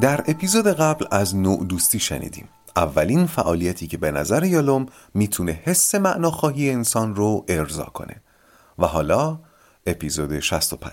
در 0.00 0.24
اپیزود 0.26 0.66
قبل 0.66 1.06
از 1.10 1.36
نوع 1.36 1.64
دوستی 1.64 1.98
شنیدیم. 1.98 2.48
اولین 2.76 3.26
فعالیتی 3.26 3.86
که 3.86 3.98
به 3.98 4.10
نظر 4.10 4.44
یالوم 4.44 4.86
می‌تونه 5.14 5.60
حس 5.64 5.94
معناخواهی 5.94 6.70
انسان 6.70 7.14
رو 7.14 7.44
ارضا 7.48 7.84
کنه. 7.84 8.22
و 8.78 8.86
حالا 8.86 9.38
اپیزود 9.86 10.40
65 10.40 10.92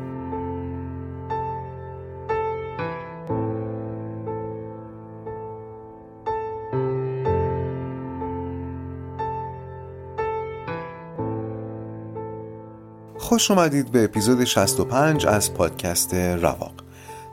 خوش 13.31 13.51
اومدید 13.51 13.91
به 13.91 14.03
اپیزود 14.03 14.43
65 14.43 15.25
از 15.25 15.53
پادکست 15.53 16.13
رواق. 16.13 16.73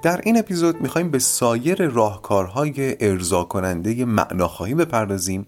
در 0.02 0.20
این 0.24 0.38
اپیزود 0.38 0.80
می‌خوایم 0.80 1.10
به 1.10 1.18
سایر 1.18 1.86
راهکارهای 1.86 2.96
ارضا 3.00 3.44
کننده 3.44 4.04
معناخواهی 4.04 4.74
بپردازیم 4.74 5.46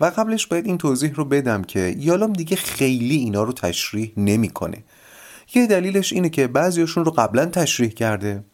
و 0.00 0.04
قبلش 0.04 0.46
باید 0.46 0.66
این 0.66 0.78
توضیح 0.78 1.14
رو 1.14 1.24
بدم 1.24 1.62
که 1.62 1.94
یالام 1.98 2.32
دیگه 2.32 2.56
خیلی 2.56 3.16
اینا 3.16 3.42
رو 3.42 3.52
تشریح 3.52 4.12
نمی‌کنه. 4.16 4.84
یه 5.54 5.66
دلیلش 5.66 6.12
اینه 6.12 6.28
که 6.28 6.46
بعضیاشون 6.46 7.04
رو 7.04 7.10
قبلا 7.10 7.46
تشریح 7.46 7.90
کرده. 7.90 8.44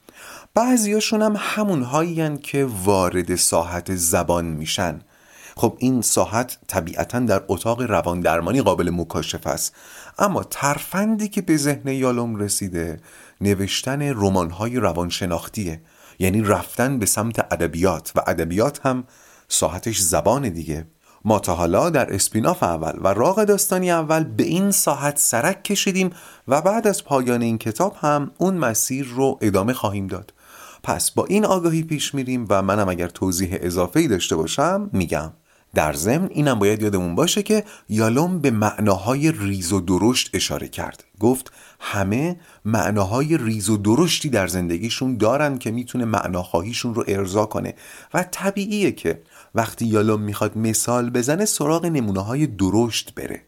بعضیاشون 0.55 1.23
هم 1.23 1.35
همون 1.39 2.39
که 2.39 2.69
وارد 2.85 3.35
ساحت 3.35 3.95
زبان 3.95 4.45
میشن. 4.45 5.01
خب 5.59 5.77
این 5.79 6.03
ساحت 6.03 6.59
طبیعتا 6.67 7.21
در 7.21 7.43
اتاق 7.49 7.83
روان 7.83 8.21
درمانی 8.21 8.62
قابل 8.62 8.91
مکاشف 8.91 9.47
است. 9.47 9.75
اما 10.19 10.43
ترفندی 10.43 11.29
که 11.29 11.43
به 11.43 11.57
ذهن 11.57 11.89
یالوم 11.89 12.37
رسیده 12.37 13.01
نوشتن 13.41 14.03
رمان‌های 14.03 14.77
روانشناختیه. 14.77 15.81
یعنی 16.19 16.43
رفتن 16.43 16.99
به 16.99 17.07
سمت 17.07 17.53
ادبیات 17.53 18.12
و 18.17 18.21
ادبیات 18.27 18.87
هم 18.87 19.05
ساحتش 19.49 20.01
زبان 20.01 20.49
دیگه. 20.49 20.87
ما 21.25 21.39
تا 21.39 21.55
حالا 21.55 21.91
در 21.91 22.15
اسپیناف 22.15 22.62
اول 22.62 22.99
و 23.03 23.09
راق 23.09 23.45
داستانی 23.45 23.91
اول 23.91 24.25
به 24.25 24.45
این 24.45 24.71
ساحت 24.71 25.19
سرک 25.19 25.65
کشیدیم 25.65 26.11
و 26.49 26.62
بعد 26.62 26.87
از 26.87 27.05
پایان 27.05 27.43
این 27.43 27.59
کتاب 27.59 27.97
هم 28.01 28.31
اون 28.39 28.55
مسیر 28.55 29.07
رو 29.07 29.39
ادامه 29.41 29.73
خواهیم 29.73 30.07
داد. 30.07 30.33
پس 30.83 31.11
با 31.11 31.25
این 31.25 31.45
آگاهی 31.45 31.83
پیش 31.83 32.15
میریم 32.15 32.47
و 32.49 32.62
منم 32.62 32.89
اگر 32.89 33.09
توضیح 33.09 33.59
اضافه 33.61 34.09
داشته 34.09 34.37
باشم 34.37 34.91
میگم. 34.93 35.33
در 35.76 35.92
ضمن 35.92 36.28
اینم 36.31 36.59
باید 36.59 36.82
یادمون 36.82 37.14
باشه 37.14 37.42
که 37.42 37.64
یالوم 37.88 38.38
به 38.38 38.50
معناهای 38.50 39.32
ریز 39.32 39.72
و 39.72 39.81
درشت 39.81 40.31
اشاره 40.34 40.69
کرد. 40.69 41.04
گفت 41.20 41.53
همه 41.81 42.41
معناهای 42.64 43.37
ریز 43.37 43.70
و 43.70 43.76
درشتی 43.76 44.28
در 44.28 44.47
زندگیشون 44.47 45.16
دارن 45.16 45.59
که 45.59 45.70
می‌تونه 45.70 46.04
معناخواهیشون 46.04 46.94
رو 46.94 47.04
ارضا 47.09 47.47
کنه. 47.47 47.75
و 48.14 48.25
طبیعیه 48.31 48.92
که 48.92 49.22
وقتی 49.54 49.87
یالوم 49.87 50.20
می‌خواد 50.20 50.59
مثال 50.59 51.10
بزنه 51.10 51.44
سراغ 51.44 51.87
نمونه 51.87 52.20
های 52.20 52.47
درشت 52.47 53.14
بره. 53.14 53.43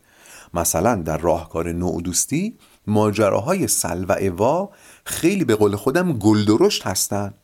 مثلا 0.55 0.95
در 0.95 1.19
راهکار 1.19 1.73
نوع 1.73 2.03
دوستی 2.03 2.59
ماجراهای 2.87 3.67
سل 3.67 4.05
و 4.09 4.13
اوا 4.13 4.71
خیلی 5.05 5.45
به 5.45 5.55
قول 5.55 5.77
خودم 5.77 6.13
گل 6.13 6.45
درشت 6.45 6.87
هستن. 6.87 7.35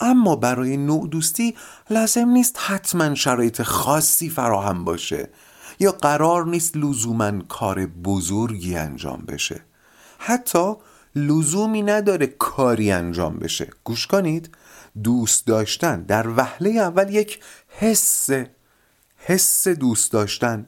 اما 0.00 0.36
برای 0.36 0.76
نوع 0.76 1.08
دوستی 1.08 1.54
لازم 1.90 2.28
نیست 2.28 2.56
حتما 2.58 3.14
شرایط 3.14 3.62
خاصی 3.62 4.30
فراهم 4.30 4.84
باشه 4.84 5.28
یا 5.80 5.92
قرار 5.92 6.46
نیست 6.46 6.76
لزوما 6.76 7.32
کار 7.48 7.86
بزرگی 7.86 8.76
انجام 8.76 9.20
بشه. 9.28 9.60
حتی 10.18 10.74
لزومی 11.14 11.82
نداره 11.82 12.26
کاری 12.26 12.92
انجام 12.92 13.38
بشه. 13.38 13.70
گوش 13.84 14.06
کنید. 14.06 14.50
دوست 15.02 15.46
داشتن 15.46 16.02
در 16.02 16.28
وهله 16.28 16.70
اول 16.70 17.14
یک 17.14 17.40
حس 17.68 18.28
حس 19.16 19.68
دوست 19.68 20.12
داشتن. 20.12 20.66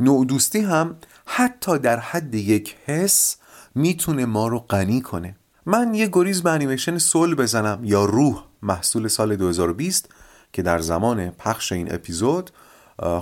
نوع 0.00 0.24
دوستی 0.24 0.60
هم 0.60 0.96
حتی 1.26 1.78
در 1.78 1.98
حد 1.98 2.34
یک 2.34 2.76
حس 2.86 3.36
می‌تونه 3.74 4.26
ما 4.26 4.48
رو 4.48 4.58
غنی 4.58 5.00
کنه. 5.00 5.36
من 5.66 5.94
یه 5.94 6.08
گریز 6.12 6.42
به 6.42 6.50
انیمیشن 6.50 6.98
سول 6.98 7.34
بزنم 7.34 7.80
یا 7.84 8.04
روح 8.04 8.44
محصول 8.62 9.08
سال 9.08 9.36
2020 9.36 10.08
که 10.52 10.62
در 10.62 10.78
زمان 10.78 11.30
پخش 11.30 11.72
این 11.72 11.94
اپیزود 11.94 12.50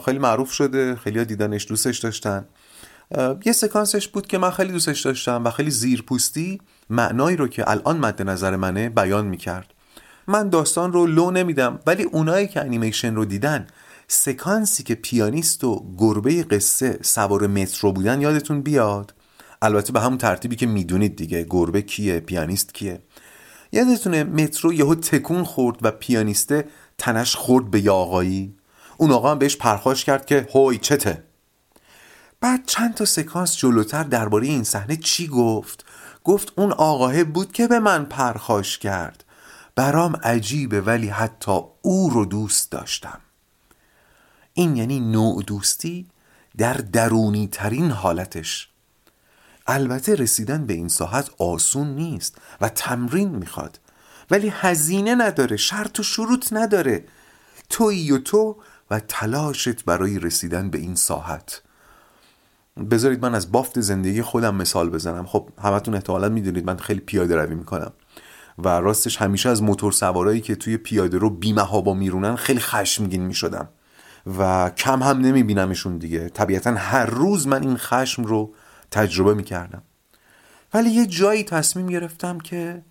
خیلی 0.05 0.19
معروف 0.19 0.53
شده 0.53 0.97
خیلی 0.97 1.25
دیدنش 1.25 1.69
دوستش 1.69 1.99
داشتن. 1.99 2.45
یه 3.45 3.53
سکانسش 3.53 4.09
بود 4.09 4.27
که 4.27 4.39
من 4.39 4.51
خیلی 4.51 4.73
دوستش 4.73 5.01
داشتم 5.01 5.45
و 5.45 5.51
خیلی 5.51 5.71
زیرپوستی 5.71 6.61
معنایی 6.91 7.37
رو 7.37 7.49
که 7.49 7.71
الان 7.71 7.99
مد 7.99 8.23
نظر 8.23 8.57
منه 8.57 8.89
بیان 8.89 9.27
می‌کرد. 9.27 9.75
من 10.27 10.49
داستان 10.49 10.93
رو 10.93 11.07
لو 11.07 11.31
نمیدم 11.31 11.79
ولی 11.87 12.03
اونایی 12.03 12.49
که 12.49 12.61
انیمیشن 12.61 13.15
رو 13.15 13.25
دیدن 13.25 13.67
سکانسی 14.09 14.83
که 14.83 14.95
پیانیست 14.95 15.65
و 15.65 15.95
گربه 15.99 16.43
قصه 16.43 16.99
سوار 17.03 17.47
مترو 17.47 17.93
بودن 17.93 18.21
یادتون 18.21 18.63
بیاد؟ 18.63 19.15
البته 19.63 19.93
به 19.93 20.01
همون 20.01 20.19
ترتیبی 20.19 20.57
که 20.57 20.67
می‌دونید 20.67 21.17
دیگه. 21.17 21.47
گربه 21.51 21.83
کیه؟ 21.83 22.21
پیانیست 22.21 22.75
کیه؟ 22.75 23.03
یادتونه 23.73 24.25
مترو 24.25 24.73
یهو 24.73 24.95
تکون 24.95 25.45
خورد 25.45 25.79
و 25.83 25.91
پیانیسته 25.91 26.69
تنش 26.99 27.37
خورد 27.37 27.71
به 27.71 27.81
یه 27.81 27.91
آقایی. 27.91 28.57
اون 28.97 29.13
آقا 29.13 29.31
هم 29.31 29.39
بهش 29.39 29.57
پرخاش 29.57 30.05
کرد 30.05 30.27
که 30.27 30.49
هوی 30.55 30.79
چته؟ 30.79 31.25
بعد 32.41 32.67
چند 32.67 32.95
تا 32.95 33.05
سکانس 33.05 33.57
جلوتر 33.57 34.03
درباره 34.03 34.47
این 34.47 34.65
صحنه 34.65 34.97
چی 34.97 35.29
گفت؟ 35.29 35.85
گفت 36.25 36.53
اون 36.57 36.73
آقاه 36.73 37.25
بود 37.25 37.53
که 37.53 37.69
به 37.69 37.79
من 37.79 38.05
پرخاش 38.05 38.79
کرد. 38.79 39.25
برام 39.75 40.17
عجیبه 40.17 40.81
ولی 40.81 41.09
حتی 41.09 41.61
او 41.83 42.11
رو 42.11 42.25
دوست 42.25 42.71
داشتم. 42.71 43.21
این 44.53 44.77
یعنی 44.77 45.01
نوع 45.01 45.43
دوستی 45.43 46.07
در 46.57 46.75
درونی 46.75 47.49
ترین 47.53 47.91
حالتش. 47.91 48.69
البته 49.71 50.15
رسیدن 50.15 50.67
به 50.67 50.73
این 50.73 50.89
ساحت 50.89 51.31
آسون 51.39 51.87
نیست 51.87 52.37
و 52.61 52.69
تمرین 52.69 53.29
می‌خواد. 53.29 53.81
ولی 54.31 54.49
هزینه 54.49 55.15
نداره 55.15 55.57
شرط 55.57 56.01
و 56.01 56.03
شروط 56.03 56.53
نداره. 56.53 57.05
توی 57.69 58.13
و 58.13 58.19
تو 58.19 58.57
و 58.91 59.01
تلاشت 59.01 59.85
برای 59.85 60.19
رسیدن 60.19 60.71
به 60.71 60.79
این 60.79 60.95
ساحت. 60.95 61.63
بذارید 62.91 63.23
من 63.23 63.35
از 63.35 63.53
بافت 63.53 63.81
زندگی 63.81 64.23
خودم 64.23 64.55
مثال 64.55 64.91
بزنم. 64.91 65.27
خب 65.27 65.49
همتون 65.63 65.95
احتمالا 65.95 66.29
می‌دونید 66.29 66.67
من 66.67 66.77
خیلی 66.77 67.01
پیاده 67.01 67.37
روی 67.37 67.55
می‌کنم. 67.55 67.93
و 68.59 68.69
راستش 68.69 69.17
همیشه 69.17 69.49
از 69.49 69.63
موتور 69.63 69.93
سوارایی 69.93 70.41
که 70.41 70.57
توی 70.57 70.77
پیاده 70.77 71.19
رو 71.19 71.31
بیمهابا 71.31 71.95
میرونن 71.95 72.37
خیلی 72.37 72.61
خشمگین 72.61 73.23
می‌شدم. 73.23 73.69
و 74.39 74.71
کم 74.71 75.03
هم 75.03 75.19
نمیبینمشون 75.19 75.99
دیگه. 75.99 76.29
طبیعتا 76.29 76.75
هر 76.75 77.07
روز 77.07 77.47
من 77.47 77.63
این 77.63 77.77
خشم 77.77 78.25
رو 78.25 78.55
تجربه 78.91 79.35
می‌کردم. 79.35 79.83
ولی 80.75 80.91
یه 80.91 81.07
جایی 81.07 81.45
تصمیم 81.45 81.87
گرفتم 81.87 82.39
که 82.39 82.83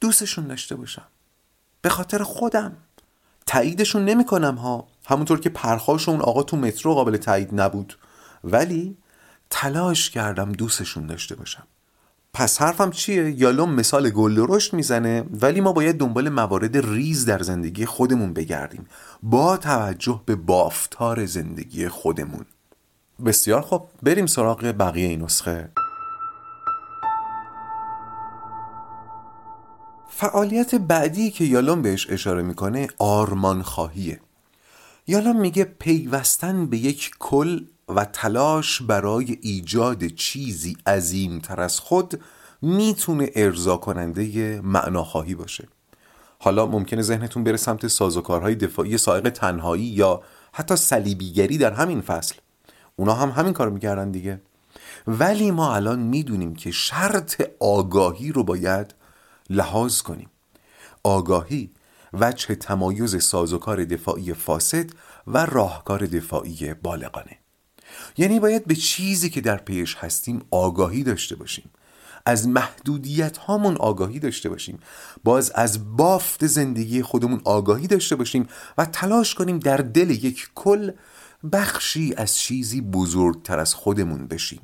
دوستشون 0.00 0.46
داشته 0.46 0.76
باشم. 0.76 1.06
به 1.82 1.88
خاطر 1.88 2.22
خودم. 2.22 2.76
تاییدشون 3.46 4.04
نمی‌کنم 4.04 4.54
ها. 4.54 4.88
همونطور 5.06 5.40
که 5.40 5.48
پرخاش 5.48 6.08
اون 6.08 6.20
آقا 6.20 6.42
تو 6.42 6.56
مترو 6.56 6.94
قابل 6.94 7.16
تایید 7.16 7.60
نبود. 7.60 7.98
ولی 8.44 8.96
تلاش 9.50 10.10
کردم 10.10 10.52
دوستشون 10.52 11.06
داشته 11.06 11.34
باشم. 11.34 11.66
پس 12.32 12.62
حرفم 12.62 12.90
چیه؟ 12.90 13.30
یالوم 13.40 13.74
مثال 13.74 14.10
گل 14.10 14.46
رشد 14.48 14.74
می‌زنه 14.74 15.24
ولی 15.40 15.60
ما 15.60 15.72
باید 15.72 15.98
دنبال 15.98 16.28
موارد 16.28 16.76
ریز 16.76 17.24
در 17.24 17.42
زندگی 17.42 17.86
خودمون 17.86 18.32
بگردیم. 18.32 18.86
با 19.22 19.56
توجه 19.56 20.22
به 20.26 20.36
بافتار 20.36 21.26
زندگی 21.26 21.88
خودمون. 21.88 22.46
بسیار 23.24 23.62
خب 23.62 23.88
بریم 24.02 24.26
سراغ 24.26 24.74
بقیه 24.78 25.08
این 25.08 25.22
نسخه. 25.22 25.70
فعالیت 30.08 30.74
بعدی 30.74 31.30
که 31.30 31.44
یالوم 31.44 31.82
بهش 31.82 32.10
اشاره 32.10 32.42
می‌کنه 32.42 32.88
آرمان 32.98 33.62
خواهیه 33.62 34.20
یالوم 35.06 35.40
میگه 35.40 35.64
پیوستن 35.64 36.66
به 36.66 36.76
یک 36.78 37.10
کل 37.18 37.64
و 37.88 38.04
تلاش 38.04 38.82
برای 38.82 39.38
ایجاد 39.42 40.06
چیزی 40.06 40.76
عظیمتر 40.86 41.60
از 41.60 41.80
خود 41.80 42.20
می‌تونه 42.62 43.30
ارضا 43.34 43.76
کننده 43.76 44.60
معناخواهی 44.60 45.34
باشه. 45.34 45.68
حالا 46.38 46.66
ممکنه 46.66 47.02
ذهنتون 47.02 47.44
بره 47.44 47.56
سمت 47.56 47.86
سازوکارهای 47.86 48.54
دفاعی 48.54 48.98
سائق 48.98 49.28
تنهایی 49.28 49.84
یا 49.84 50.22
حتی 50.52 50.76
صلیبیگری 50.76 51.58
در 51.58 51.72
همین 51.72 52.00
فصل. 52.00 52.34
اونا 52.98 53.14
هم 53.14 53.30
همین 53.30 53.52
کار 53.52 53.70
می‌کردن 53.70 54.10
دیگه. 54.10 54.40
ولی 55.06 55.50
ما 55.50 55.74
الان 55.74 55.98
می‌دونیم 55.98 56.54
که 56.54 56.70
شرط 56.70 57.42
آگاهی 57.60 58.32
رو 58.32 58.44
باید 58.44 58.94
لحاظ 59.50 60.00
کنیم. 60.00 60.30
آگاهی 61.02 61.70
وجه 62.12 62.54
تمایز 62.54 63.22
سازوکار 63.22 63.84
دفاعی 63.84 64.34
فاسد 64.34 64.86
و 65.26 65.46
راهکار 65.46 66.06
دفاعی 66.06 66.74
بالغانه. 66.74 67.38
یعنی 68.16 68.40
باید 68.40 68.66
به 68.66 68.74
چیزی 68.74 69.30
که 69.30 69.40
در 69.40 69.56
پیش 69.56 69.96
هستیم 69.96 70.42
آگاهی 70.50 71.02
داشته 71.02 71.36
باشیم. 71.36 71.70
از 72.26 72.48
محدودیت 72.48 73.36
هامون 73.36 73.76
آگاهی 73.76 74.18
داشته 74.18 74.48
باشیم. 74.48 74.78
باز 75.24 75.50
از 75.50 75.96
بافت 75.96 76.46
زندگی 76.46 77.02
خودمون 77.02 77.40
آگاهی 77.44 77.86
داشته 77.86 78.16
باشیم 78.16 78.48
و 78.78 78.84
تلاش 78.84 79.34
کنیم 79.34 79.58
در 79.58 79.76
دل 79.76 80.10
یک 80.10 80.50
کل 80.54 80.90
بخشی 81.52 82.14
از 82.16 82.38
چیزی 82.38 82.80
بزرگتر 82.80 83.58
از 83.58 83.74
خودمون 83.74 84.26
بشیم. 84.26 84.60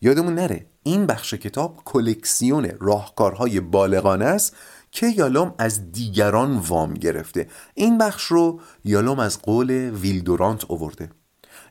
یادمون 0.00 0.34
نره 0.34 0.66
این 0.82 1.06
بخش 1.06 1.34
کتاب 1.34 1.82
کلکسیون 1.84 2.70
راهکارهای 2.80 3.60
بالغانه 3.60 4.24
است 4.24 4.56
که 4.90 5.06
یالوم 5.06 5.54
از 5.58 5.92
دیگران 5.92 6.58
وام 6.58 6.94
گرفته. 6.94 7.48
این 7.74 7.98
بخش 7.98 8.24
رو 8.24 8.60
یالوم 8.84 9.18
از 9.18 9.42
قول 9.42 9.70
ویلدورانت 9.90 10.64
اوورده. 10.64 11.10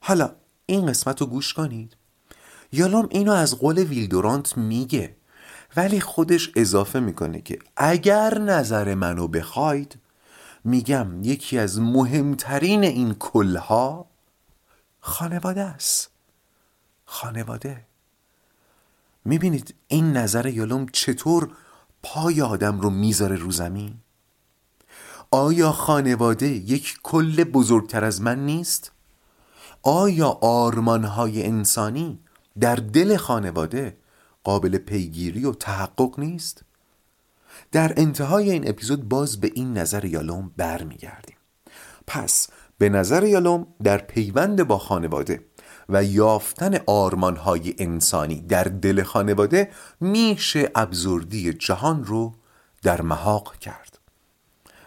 حالا 0.01 0.31
این 0.65 0.85
قسمت 0.85 1.21
رو 1.21 1.27
گوش 1.27 1.53
کنید. 1.53 1.97
یالوم 2.71 3.07
اینو 3.11 3.31
از 3.31 3.59
قول 3.59 3.77
ویلدورانت 3.79 4.57
میگه 4.57 5.15
ولی 5.75 5.99
خودش 5.99 6.51
اضافه 6.55 6.99
می‌کنه 6.99 7.41
که 7.41 7.59
اگر 7.77 8.37
نظر 8.37 8.93
منو 8.95 9.27
بخواید 9.27 9.99
میگم 10.63 11.07
یکی 11.23 11.57
از 11.57 11.79
مهمترین 11.79 12.83
این 12.83 13.13
کلها 13.13 14.10
خانواده 15.01 15.61
است 15.61 16.09
خانواده 17.05 17.85
می‌بینید 19.25 19.75
این 19.87 20.17
نظر 20.17 20.45
یالوم 20.45 20.85
چطور 20.85 21.51
پای 22.03 22.41
آدم 22.41 22.79
رو 22.79 22.89
می‌ذاره 22.89 23.35
رو 23.35 23.51
زمین 23.51 23.97
آیا 25.31 25.71
خانواده 25.71 26.47
یک 26.47 26.99
کل 27.03 27.43
بزرگتر 27.43 28.03
از 28.03 28.21
من 28.21 28.45
نیست؟ 28.45 28.91
آیا 29.83 30.29
آرمانهای 30.41 31.45
انسانی 31.45 32.19
در 32.59 32.75
دل 32.75 33.17
خانواده 33.17 33.97
قابل 34.43 34.77
پیگیری 34.77 35.45
و 35.45 35.53
تحقق 35.53 36.19
نیست؟ 36.19 36.63
در 37.71 37.93
انتهای 37.97 38.51
این 38.51 38.69
اپیزود 38.69 39.09
باز 39.09 39.39
به 39.39 39.51
این 39.55 39.77
نظر 39.77 40.05
یالوم 40.05 40.51
برمیگردیم 40.57 41.37
پس 42.07 42.47
به 42.81 42.89
نظر 42.89 43.23
یالوم 43.23 43.67
در 43.83 43.97
پیوند 43.97 44.63
با 44.63 44.77
خانواده 44.77 45.45
و 45.89 46.03
یافتن 46.03 46.77
آرمانهای 46.85 47.75
انسانی 47.77 48.41
در 48.41 48.63
دل 48.63 49.03
خانواده 49.03 49.71
میشه 49.99 50.71
ابزردی 50.75 51.53
جهان 51.53 52.03
رو 52.03 52.35
در 52.83 53.01
محاق 53.01 53.55
کرد. 53.55 53.99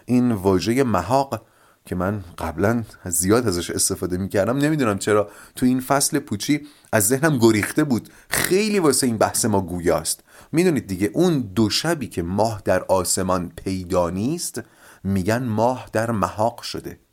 این 0.05 0.33
واژه 0.33 0.85
محاق 0.85 1.47
که 1.87 1.95
من 1.95 2.25
قبلا 2.39 2.85
زیاد 3.05 3.49
ازش 3.49 3.71
استفاده 3.71 4.17
می‌کردم 4.17 4.59
نمی‌دونم 4.59 4.99
چرا 4.99 5.31
تو 5.57 5.67
این 5.67 5.81
فصل 5.81 6.19
پوچی 6.19 6.67
از 6.93 7.09
ذهنم 7.09 7.39
گریخته 7.39 7.85
بود. 7.85 8.09
خیلی 8.29 8.79
واسه 8.79 9.07
این 9.07 9.19
بحث 9.19 9.45
ما 9.45 9.61
گویاست. 9.61 10.25
می‌دونید 10.53 10.87
دیگه 10.87 11.11
اون 11.15 11.41
دو 11.41 11.71
شبی 11.71 12.07
که 12.07 12.23
ماه 12.23 12.63
در 12.65 12.83
آسمان 12.83 13.53
پیدا 13.57 14.11
نیست 14.11 14.63
میگن 15.05 15.43
ماه 15.43 15.89
در 15.93 16.11
محاق 16.11 16.63
شده. 16.63 17.04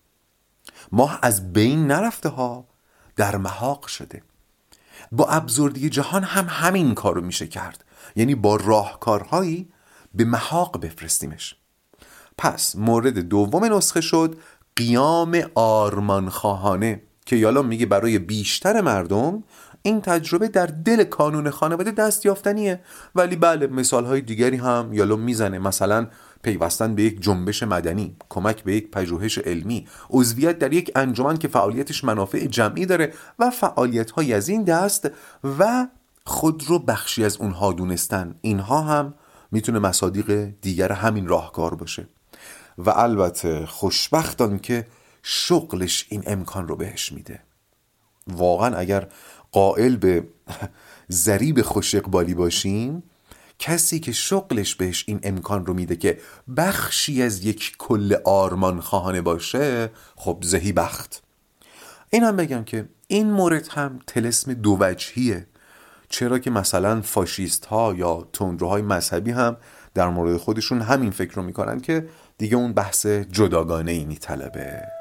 ماه 0.91 1.19
از 1.21 1.53
بین 1.53 1.87
نرفته 1.87 2.29
ها 2.29 2.65
در 3.15 3.37
محاق 3.37 3.87
شده. 3.87 4.21
با 5.11 5.27
ابزردی 5.29 5.89
جهان 5.89 6.23
هم 6.23 6.45
همین 6.49 6.95
کارو 6.95 7.21
میشه 7.21 7.47
کرد. 7.47 7.83
یعنی 8.15 8.35
با 8.35 8.55
راهکارهایی 8.55 9.69
به 10.15 10.25
محاق 10.25 10.81
بفرستیمش. 10.81 11.55
پس 12.37 12.75
مورد 12.75 13.19
دوم 13.19 13.73
نسخه 13.73 14.01
شد 14.01 14.37
قیام 14.75 15.41
آرمان 15.55 16.29
خواهانه 16.29 17.01
که 17.25 17.35
یالا 17.35 17.61
میگه 17.61 17.85
برای 17.85 18.19
بیشتر 18.19 18.81
مردم 18.81 19.43
این 19.81 20.01
تجربه 20.01 20.47
در 20.47 20.65
دل 20.65 21.03
کانون 21.03 21.49
خانواده 21.49 21.91
دست 21.91 22.25
یافتنیه. 22.25 22.81
ولی 23.15 23.35
بله 23.35 23.67
مثال 23.67 24.05
های 24.05 24.21
دیگری 24.21 24.57
هم 24.57 24.93
یالو 24.93 25.17
می‌زنه. 25.17 25.59
مثلا 25.59 26.07
پیوستن 26.41 26.95
به 26.95 27.03
یک 27.03 27.21
جنبش 27.21 27.63
مدنی 27.63 28.15
کمک 28.29 28.63
به 28.63 28.75
یک 28.75 28.91
پژوهش 28.91 29.37
علمی 29.37 29.87
عضویت 30.09 30.59
در 30.59 30.73
یک 30.73 30.91
انجمن 30.95 31.37
که 31.37 31.47
فعالیتش 31.47 32.03
منافع 32.03 32.45
جمعی 32.45 32.85
داره 32.85 33.13
و 33.39 33.49
فعالیت 33.49 34.11
های 34.11 34.33
از 34.33 34.49
این 34.49 34.63
دست 34.63 35.11
و 35.59 35.87
خود 36.25 36.63
رو 36.67 36.79
بخشی 36.79 37.25
از 37.25 37.37
اونها 37.37 37.73
دونستن. 37.73 38.35
اینها 38.41 38.81
هم 38.81 39.13
می‌تونه 39.51 39.79
مصادیق 39.79 40.51
دیگر 40.61 40.91
همین 40.91 41.27
راهکار 41.27 41.75
باشه. 41.75 42.07
و 42.77 42.89
البته 42.89 43.65
خوشبختان 43.65 44.59
که 44.59 44.87
شغلش 45.23 46.05
این 46.09 46.23
امکان 46.25 46.67
رو 46.67 46.75
بهش 46.75 47.11
میده. 47.11 47.39
واقعا 48.27 48.75
اگر 48.75 49.07
قائل 49.51 49.95
به 49.95 50.27
ذریب 51.11 51.61
خوش 51.61 51.95
اقبالی 51.95 52.33
باشیم 52.33 53.03
کسی 53.61 53.99
که 53.99 54.11
شغلش 54.11 54.75
بهش 54.75 55.03
این 55.07 55.19
امکان 55.23 55.65
رو 55.65 55.73
میده 55.73 55.95
که 55.95 56.17
بخشی 56.57 57.23
از 57.23 57.45
یک 57.45 57.75
کل 57.77 58.15
آرمان 58.25 58.79
خواهانه 58.79 59.21
باشه 59.21 59.89
خب 60.15 60.37
زهی 60.41 60.71
بخت. 60.71 61.23
این 62.09 62.23
هم 62.23 62.35
بگم 62.35 62.63
که 62.63 62.89
این 63.07 63.31
مورد 63.31 63.67
هم 63.67 63.99
تلسم 64.07 64.53
دو 64.53 64.77
وجهیه. 64.79 65.47
چرا 66.09 66.39
که 66.39 66.49
مثلا 66.49 67.01
فاشیست 67.01 67.65
ها 67.65 67.93
یا 67.97 68.27
تندروهای 68.33 68.81
مذهبی 68.81 69.31
هم 69.31 69.57
در 69.93 70.09
مورد 70.09 70.37
خودشون 70.37 70.81
همین 70.81 71.11
فکر 71.11 71.35
رو 71.35 71.43
می‌کنن 71.43 71.79
که 71.79 72.07
دیگه 72.37 72.55
اون 72.55 72.73
بحث 72.73 73.05
جداگانه 73.05 73.91
ای 73.91 74.05
میطلبه. 74.05 75.00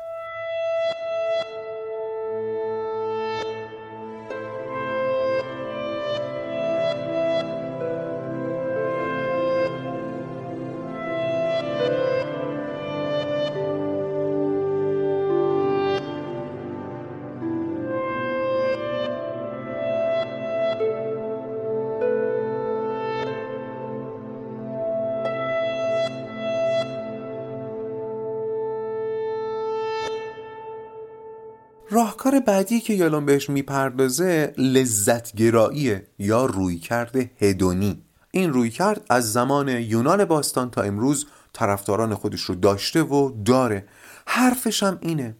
راهکار 32.25 32.41
بعدی 32.41 32.81
که 32.81 32.95
یالون 32.95 33.27
بهش 33.27 33.50
می‌پردازه 33.50 34.55
لذت 34.59 35.33
گراییه 35.33 36.07
یا 36.19 36.47
روی 36.47 36.79
کرده 36.79 37.31
هدونی. 37.41 38.03
این 38.31 38.53
روی 38.53 38.71
کرد 38.71 39.07
از 39.11 39.33
زمان 39.33 39.69
یونان 39.69 40.25
باستان 40.25 40.71
تا 40.71 40.83
امروز 40.83 41.27
طرفداران 41.53 42.15
خودش 42.15 42.41
رو 42.41 42.55
داشته 42.55 43.03
و 43.03 43.31
داره. 43.45 43.87
حرفش 44.27 44.83
هم 44.83 44.99
اینه. 45.00 45.37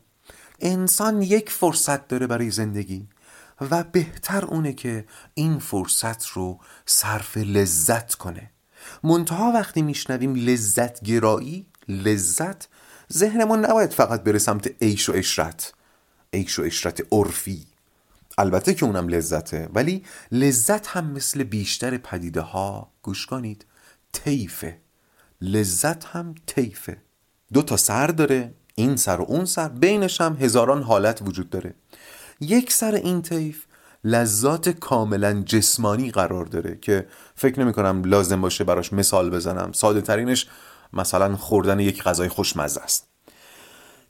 انسان 0.61 1.23
یک 1.23 1.51
فرصت 1.51 2.09
داره 2.09 2.27
برای 2.27 2.51
زندگی 2.51 3.09
و 3.71 3.85
بهتر 3.85 4.45
اونه 4.45 4.73
که 4.73 5.05
این 5.35 5.59
فرصت 5.59 6.27
رو 6.27 6.61
صرف 6.87 7.37
لذت 7.37 8.15
کنه. 8.15 8.51
منتها 9.03 9.53
وقتی 9.53 9.83
میشنویم 9.83 10.35
لذت 10.35 11.05
گرایی 11.05 11.67
لذت 11.89 12.69
ذهنمون 13.13 13.65
نباید 13.65 13.91
فقط 13.91 14.23
بره 14.23 14.39
سمت 14.39 14.83
عیش 14.83 15.09
و 15.09 15.13
اشرت 15.13 15.73
عیش 16.35 16.59
و 16.59 16.63
اشرت 16.63 17.03
عرفی. 17.13 17.67
البته 18.39 18.75
که 18.75 18.87
اونم 18.87 19.09
لذته 19.09 19.69
ولی 19.75 20.05
لذت 20.33 20.87
هم 20.87 21.07
مثل 21.07 21.43
بیشتر 21.43 21.97
پدیده 21.97 22.41
ها 22.41 22.91
گوش 23.03 23.27
کنید 23.27 23.65
تیفه 24.13 24.79
لذت 25.41 26.05
هم 26.05 26.35
تیفه 26.47 26.97
دو 27.53 27.63
تا 27.63 27.77
سر 27.77 28.07
داره 28.07 28.55
این 28.75 28.97
سر 28.97 29.21
و 29.21 29.25
اون 29.29 29.45
سر 29.45 29.69
بینش 29.69 30.21
هم 30.21 30.37
هزاران 30.41 30.83
حالت 30.83 31.23
وجود 31.23 31.51
داره. 31.51 31.75
یک 32.41 32.73
سر 32.73 32.95
این 32.95 33.23
تیف 33.23 33.65
لذات 34.05 34.69
کاملا 34.69 35.43
جسمانی 35.43 36.11
قرار 36.11 36.45
داره 36.45 36.79
که 36.81 37.07
فکر 37.35 37.61
نمی 37.61 37.73
کنم 37.73 38.05
لازم 38.05 38.41
باشه 38.41 38.65
براش 38.65 38.93
مثال 38.93 39.31
بزنم. 39.31 39.73
ساده 39.73 40.01
ترینش 40.01 40.49
مثلا 40.93 41.37
خوردن 41.37 41.81
یک 41.81 42.03
غذای 42.03 42.29
خوشمزه 42.29 42.81
است. 42.81 43.10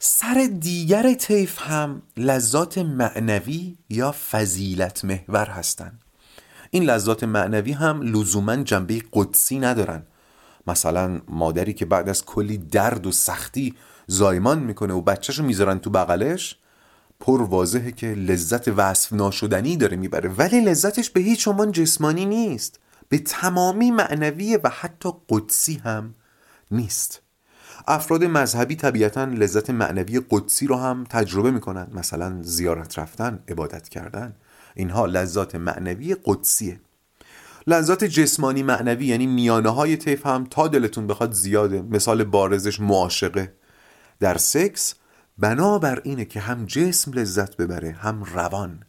سر 0.02 0.48
دیگر 0.60 1.14
طیف 1.14 1.58
هم 1.60 2.02
لذات 2.16 2.78
معنوی 2.78 3.76
یا 3.88 4.14
فضیلت 4.30 5.04
محور 5.04 5.46
هستند 5.46 6.00
این 6.70 6.82
لذات 6.82 7.24
معنوی 7.24 7.72
هم 7.72 8.02
لزوما 8.02 8.56
جنبه 8.56 9.02
قدسی 9.12 9.58
ندارن. 9.58 10.02
مثلا 10.66 11.20
مادری 11.28 11.72
که 11.72 11.84
بعد 11.84 12.08
از 12.08 12.24
کلی 12.24 12.58
درد 12.58 13.06
و 13.06 13.12
سختی 13.12 13.74
زایمان 14.06 14.58
می‌کنه 14.58 14.94
و 14.94 15.00
بچهشو 15.00 15.42
می‌ذارن 15.42 15.78
تو 15.78 15.90
بغلش 15.90 16.56
پر 17.20 17.42
واضحه 17.42 17.92
که 17.92 18.06
لذت 18.06 18.68
وصف 18.68 19.12
ناشدنی 19.12 19.76
داره 19.76 19.96
می‌بره. 19.96 20.28
ولی 20.28 20.60
لذتش 20.60 21.10
به 21.10 21.20
هیچ 21.20 21.48
عنوان 21.48 21.72
جسمانی 21.72 22.26
نیست. 22.26 22.80
به 23.08 23.18
تمامی 23.18 23.90
معنوی 23.90 24.56
و 24.56 24.68
حتی 24.68 25.08
قدسی 25.28 25.74
هم 25.74 26.14
نیست. 26.70 27.22
افراد 27.86 28.24
مذهبی 28.24 28.76
طبیعتا 28.76 29.24
لذت 29.24 29.70
معنوی 29.70 30.20
قدسی 30.30 30.66
رو 30.66 30.76
هم 30.76 31.04
تجربه 31.04 31.50
می‌کنن 31.50 31.88
مثلا 31.92 32.42
زیارت 32.42 32.98
رفتن 32.98 33.38
عبادت 33.48 33.88
کردن. 33.88 34.34
اینها 34.74 35.06
لذات 35.06 35.54
معنوی 35.54 36.16
قدسیه. 36.24 36.80
لذات 37.66 38.04
جسمانی 38.04 38.62
معنوی 38.62 39.06
یعنی 39.06 39.26
میانه 39.26 39.68
های 39.68 39.96
طیف 39.96 40.26
هم 40.26 40.44
تا 40.44 40.68
دلتون 40.68 41.06
بخواد 41.06 41.32
زیاده. 41.32 41.82
مثال 41.82 42.24
بارزش 42.24 42.80
معاشقه. 42.80 43.54
در 44.20 44.36
سکس 44.36 44.94
بنابر 45.38 46.00
اینه 46.04 46.24
که 46.24 46.40
هم 46.40 46.64
جسم 46.64 47.12
لذت 47.12 47.56
ببره 47.56 47.90
هم 47.90 48.24
روان. 48.24 48.82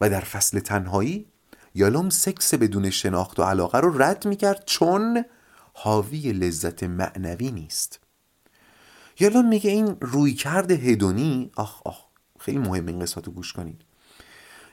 و 0.00 0.10
در 0.10 0.20
فصل 0.20 0.58
تنهایی 0.58 1.26
یالوم 1.74 2.10
سکس 2.10 2.54
بدون 2.54 2.90
شناخت 2.90 3.40
و 3.40 3.42
علاقه 3.42 3.78
رو 3.78 4.02
رد 4.02 4.26
می‌کرد 4.26 4.62
چون 4.66 5.24
حاوی 5.72 6.32
لذت 6.32 6.82
معنوی 6.82 7.50
نیست. 7.50 8.00
یالوم 9.20 9.48
میگه 9.48 9.70
این 9.70 9.96
روی 10.00 10.34
کرده 10.34 10.74
هدونی 10.74 11.50
آخ 11.56 11.82
آخ 11.84 11.98
خیلی 12.40 12.58
مهم 12.58 12.86
این 12.86 12.98
قسمت 12.98 13.26
رو 13.26 13.32
گوش 13.32 13.52
کنید. 13.52 13.80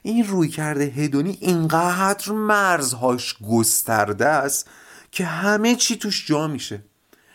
این 0.01 0.27
روی 0.27 0.47
کرده 0.47 0.83
هدونی 0.83 1.37
اینقدر 1.41 2.31
مرزهاش 2.31 3.35
گسترده 3.49 4.25
است 4.27 4.69
که 5.11 5.25
همه 5.25 5.75
چی 5.75 5.95
توش 5.95 6.27
جا 6.27 6.47
میشه. 6.47 6.83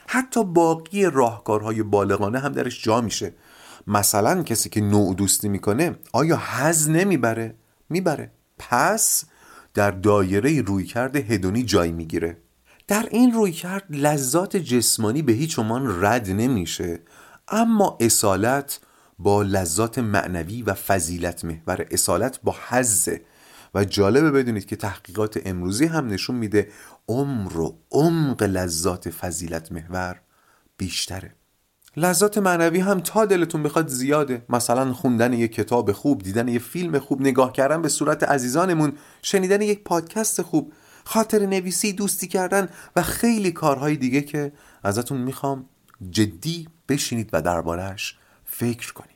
حتی 0.06 0.44
باقی 0.44 1.04
راهکارهای 1.04 1.82
بالغانه 1.82 2.38
هم 2.38 2.52
درش 2.52 2.82
جا 2.82 3.00
میشه. 3.00 3.34
مثلا 3.86 4.42
کسی 4.42 4.68
که 4.68 4.80
نوع 4.80 5.14
دوستی 5.14 5.48
می‌کنه 5.48 5.96
آیا 6.12 6.36
حز 6.36 6.88
نمی‌بره؟ 6.88 7.54
می‌بره. 7.88 8.30
پس 8.58 9.24
در 9.74 9.90
دایره 9.90 10.62
روی 10.62 10.84
کرده 10.84 11.18
هدونی 11.18 11.62
جای 11.62 11.92
می‌گیره. 11.92 12.36
در 12.90 13.08
این 13.10 13.32
روی 13.32 13.52
کرد 13.52 13.84
لذات 13.90 14.56
جسمانی 14.56 15.22
به 15.22 15.32
هیچ 15.32 15.58
عنوان 15.58 16.04
رد 16.04 16.30
نمیشه 16.30 16.98
اما 17.48 17.96
اصالت 18.00 18.80
با 19.18 19.42
لذات 19.42 19.98
معنوی 19.98 20.62
و 20.62 20.74
فضیلت 20.74 21.44
محور. 21.44 21.86
اصالت 21.90 22.40
با 22.42 22.56
حزه 22.68 23.20
و 23.74 23.84
جالبه 23.84 24.30
بدونید 24.30 24.66
که 24.66 24.76
تحقیقات 24.76 25.40
امروزی 25.44 25.86
هم 25.86 26.06
نشون 26.06 26.36
میده 26.36 26.68
عمر 27.08 27.56
و 27.56 27.78
عمق 27.90 28.42
لذات 28.42 29.10
فضیلت 29.10 29.72
محور 29.72 30.20
بیشتره. 30.76 31.34
لذات 31.96 32.38
معنوی 32.38 32.80
هم 32.80 33.00
تا 33.00 33.24
دلتون 33.24 33.62
بخواد 33.62 33.88
زیاده. 33.88 34.44
مثلا 34.48 34.92
خوندن 34.92 35.32
یک 35.32 35.52
کتاب 35.52 35.92
خوب 35.92 36.22
دیدن 36.22 36.48
یک 36.48 36.62
فیلم 36.62 36.98
خوب 36.98 37.20
نگاه 37.20 37.52
کردن 37.52 37.82
به 37.82 37.88
صورت 37.88 38.22
عزیزانمون 38.22 38.92
شنیدن 39.22 39.62
یک 39.62 39.84
پادکست 39.84 40.42
خوب. 40.42 40.72
خاطر 41.04 41.46
نویسی 41.46 41.92
دوستی 41.92 42.28
کردن 42.28 42.68
و 42.96 43.02
خیلی 43.02 43.52
کارهای 43.52 43.96
دیگه 43.96 44.20
که 44.20 44.52
ازتون 44.82 45.18
می‌خوام 45.18 45.68
جدی 46.10 46.68
بشینید 46.88 47.30
و 47.32 47.42
دربارهش 47.42 48.18
فکر 48.44 48.92
کنید. 48.92 49.10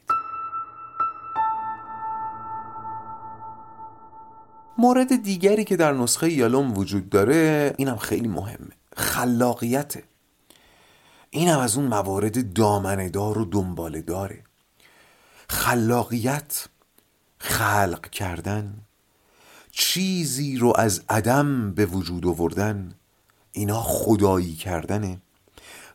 مورد 4.79 5.23
دیگری 5.23 5.64
که 5.64 5.76
در 5.76 5.93
نسخه 5.93 6.33
یالوم 6.33 6.79
وجود 6.79 7.09
داره 7.09 7.75
اینم 7.79 7.97
خیلی 7.97 8.29
مهمه. 8.29 8.73
خلاقیته 8.97 10.05
اینم 11.31 11.59
از 11.59 11.76
اون 11.76 11.87
موارد 11.87 12.53
دامنه 12.53 13.09
دار 13.09 13.38
و 13.38 13.45
دنباله 13.45 14.03
داره 14.03 14.45
خلاقیت 15.49 16.67
خلق 17.38 18.11
کردن 18.11 18.75
چیزی 19.76 20.57
رو 20.57 20.73
از 20.76 21.02
عدم 21.09 21.73
به 21.73 21.87
وجود 21.87 22.26
آوردن 22.26 22.95
اینا 23.52 23.83
خدایی 23.83 24.54
کردنه. 24.54 25.21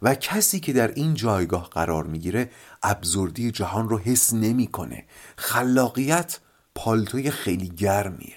و 0.02 0.16
کسی 0.16 0.60
که 0.60 0.74
در 0.74 0.88
این 0.88 1.14
جایگاه 1.14 1.70
قرار 1.70 2.04
می‌گیره 2.04 2.50
ابزردی 2.84 3.52
جهان 3.52 3.90
رو 3.90 4.00
حس 4.00 4.34
نمی‌کنه. 4.34 5.06
خلاقیت 5.38 6.40
پالتوی 6.76 7.32
خیلی 7.32 7.70
گرمیه. 7.70 8.36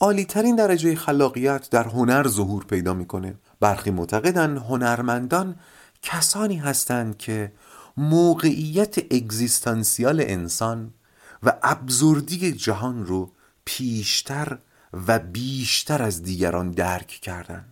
عالی 0.00 0.24
ترین 0.24 0.56
درجه 0.56 0.94
خلاقیت 0.94 1.70
در 1.70 1.84
هنر 1.84 2.28
ظهور 2.28 2.64
پیدا 2.64 2.94
می‌کنه. 2.94 3.34
برخی 3.60 3.90
معتقدن 3.90 4.56
هنرمندان 4.56 5.56
کسانی 6.02 6.56
هستند 6.56 7.16
که 7.16 7.52
موقعیت 7.96 8.98
اگزیستانسیال 8.98 10.20
انسان 10.20 10.94
و 11.42 11.52
ابزردی 11.62 12.52
جهان 12.52 13.06
رو 13.06 13.32
پیشتر 13.64 14.58
و 14.92 15.18
بیشتر 15.18 16.02
از 16.02 16.22
دیگران 16.22 16.70
درک 16.70 17.06
کردن. 17.06 17.64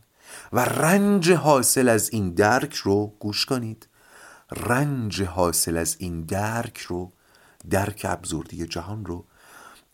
و 0.52 0.60
رنج 0.64 1.32
حاصل 1.32 1.88
از 1.88 2.10
این 2.10 2.34
درک 2.34 2.74
رو 2.74 3.16
گوش 3.18 3.46
کنید. 3.46 3.88
رنج 4.50 5.22
حاصل 5.22 5.76
از 5.76 5.96
این 5.98 6.22
درک 6.22 6.78
رو 6.78 7.12
درک 7.70 8.06
ابزردی 8.08 8.66
جهان 8.66 9.04
رو 9.04 9.24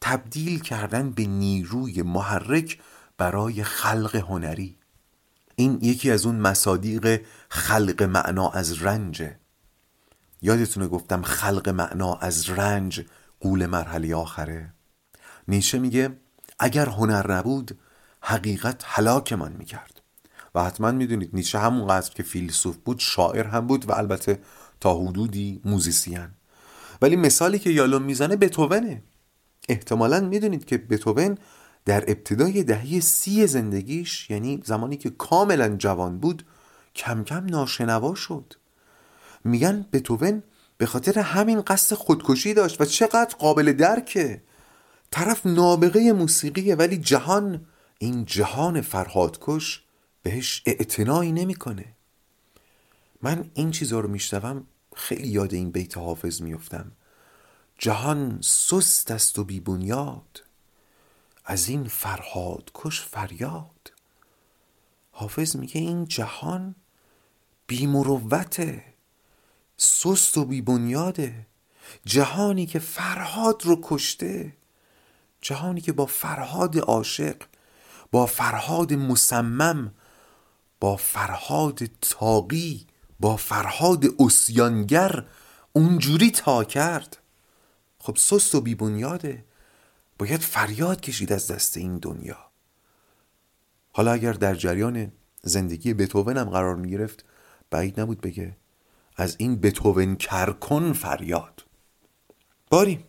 تبدیل 0.00 0.60
کردن 0.60 1.10
به 1.10 1.26
نیروی 1.26 2.02
محرک 2.02 2.78
برای 3.18 3.64
خلق 3.64 4.16
هنری. 4.16 4.76
این 5.56 5.78
یکی 5.82 6.10
از 6.10 6.26
اون 6.26 6.36
مصادیق 6.36 7.20
خلق 7.48 8.02
معنا 8.02 8.50
از 8.50 8.82
رنجه 8.82 9.38
یادتونه 10.42 10.88
گفتم 10.88 11.22
خلق 11.22 11.68
معنا 11.68 12.14
از 12.14 12.50
رنج 12.50 13.06
قول 13.40 13.66
مرحله 13.66 14.14
آخره. 14.14 14.72
نیشه 15.48 15.78
میگه 15.78 16.16
اگر 16.58 16.86
هنر 16.86 17.32
نبود 17.32 17.78
حقیقت 18.20 18.82
هلاکمان 18.86 19.52
می‌کرد. 19.52 20.02
و 20.54 20.64
حتما 20.64 20.90
می‌دونید 20.90 21.30
نیچه 21.32 21.58
همونقدر 21.58 22.10
که 22.10 22.22
فیلسوف 22.22 22.76
بود 22.76 22.98
شاعر 22.98 23.46
هم 23.46 23.66
بود 23.66 23.90
و 23.90 23.92
البته 23.92 24.38
تا 24.80 24.98
حدودی 24.98 25.60
موزیسین. 25.64 26.28
ولی 27.02 27.16
مثالی 27.16 27.58
که 27.58 27.70
یالوم 27.70 28.02
می‌زنه 28.02 28.36
بتوونه 28.36 29.02
احتمالا 29.68 30.20
می‌دونید 30.20 30.64
که 30.64 30.78
بتوون 30.78 31.38
در 31.84 32.04
ابتدای 32.10 32.62
دهه 32.62 33.00
سی 33.00 33.46
زندگیش 33.46 34.30
یعنی 34.30 34.62
زمانی 34.64 34.96
که 34.96 35.10
کاملا 35.10 35.68
جوان 35.68 36.18
بود 36.18 36.46
کم 36.94 37.24
کم 37.24 37.46
ناشنوا 37.46 38.14
شد. 38.14 38.54
میگن 39.44 39.86
بتوون 39.92 40.42
به 40.78 40.86
خاطر 40.86 41.18
همین 41.18 41.60
قصد 41.60 41.96
خودکشی 41.96 42.54
داشت 42.54 42.80
و 42.80 42.84
چقدر 42.84 43.34
قابل 43.38 43.72
درکه. 43.72 44.42
طرف 45.16 45.46
نابغه 45.46 46.12
موسیقیه 46.12 46.74
ولی 46.74 46.96
جهان 46.96 47.66
این 47.98 48.24
جهان 48.24 48.80
فرهادکش 48.80 49.82
بهش 50.22 50.62
اعتنایی 50.66 51.32
نمی‌کنه. 51.32 51.84
من 53.22 53.50
این 53.54 53.70
چیزا 53.70 54.00
رو 54.00 54.08
میشنوم 54.08 54.66
خیلی 54.96 55.28
یاد 55.28 55.54
این 55.54 55.70
بیت 55.70 55.98
حافظ 55.98 56.42
میفتم 56.42 56.92
جهان 57.78 58.38
سست 58.42 59.10
است 59.10 59.38
و 59.38 59.44
بی 59.44 59.60
بنیاد. 59.60 60.42
از 61.44 61.68
این 61.68 61.84
فرهاد 61.84 62.70
کش 62.74 63.00
فریاد. 63.00 63.92
حافظ 65.12 65.56
میگه 65.56 65.80
این 65.80 66.04
جهان 66.04 66.74
بی 67.66 67.86
مروته 67.86 68.84
سست 69.76 70.38
و 70.38 70.44
بی 70.44 70.62
بنیاده. 70.62 71.46
جهانی 72.04 72.66
که 72.66 72.78
فرهاد 72.78 73.62
رو 73.64 73.80
کشته. 73.82 74.52
جهانی 75.46 75.80
که 75.80 75.92
با 75.92 76.06
فرهاد 76.06 76.78
عاشق 76.78 77.36
با 78.12 78.26
فرهاد 78.26 78.92
مسمم 78.92 79.94
با 80.80 80.96
فرهاد 80.96 81.80
تاقی 82.00 82.86
با 83.20 83.36
فرهاد 83.36 84.04
اسیانگر 84.18 85.26
اونجوری 85.72 86.30
تا 86.30 86.64
کرد. 86.64 87.16
خب 87.98 88.16
سست 88.16 88.54
و 88.54 88.60
بیبنیاده 88.60 89.44
باید 90.18 90.40
فریاد 90.40 91.00
کشید 91.00 91.32
از 91.32 91.50
دست 91.50 91.76
این 91.76 91.98
دنیا. 91.98 92.38
حالا 93.92 94.12
اگر 94.12 94.32
در 94.32 94.54
جریان 94.54 95.12
زندگی 95.42 95.94
بتوون 95.94 96.36
هم 96.36 96.50
قرار 96.50 96.76
می 96.76 96.90
گرفت 96.90 97.24
بعید 97.70 98.00
نبود 98.00 98.20
بگه 98.20 98.56
از 99.16 99.36
این 99.38 99.60
بتوون 99.60 100.16
کرکن 100.16 100.92
فریاد. 100.92 101.64
باری 102.70 103.04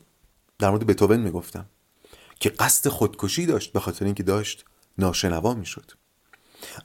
در 0.60 0.70
مورد 0.70 0.86
بتوون 0.86 1.20
می 1.20 1.32
گفتم 1.32 1.66
که 2.40 2.50
قصد 2.50 2.90
خودکشی 2.90 3.46
داشت 3.46 3.74
به 3.74 3.80
خاطر 3.80 4.06
اینکه 4.06 4.24
داشت 4.24 4.66
ناشنوا 4.98 5.54
می‌شد. 5.54 5.92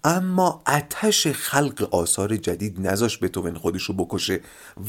اما 0.05 0.63
اتش 0.67 1.27
خلق 1.27 1.89
آثار 1.91 2.37
جدید 2.37 2.87
نذاش 2.87 3.19
بتوون 3.23 3.55
خودش 3.55 3.83
رو 3.83 3.95
بکشه 3.95 4.41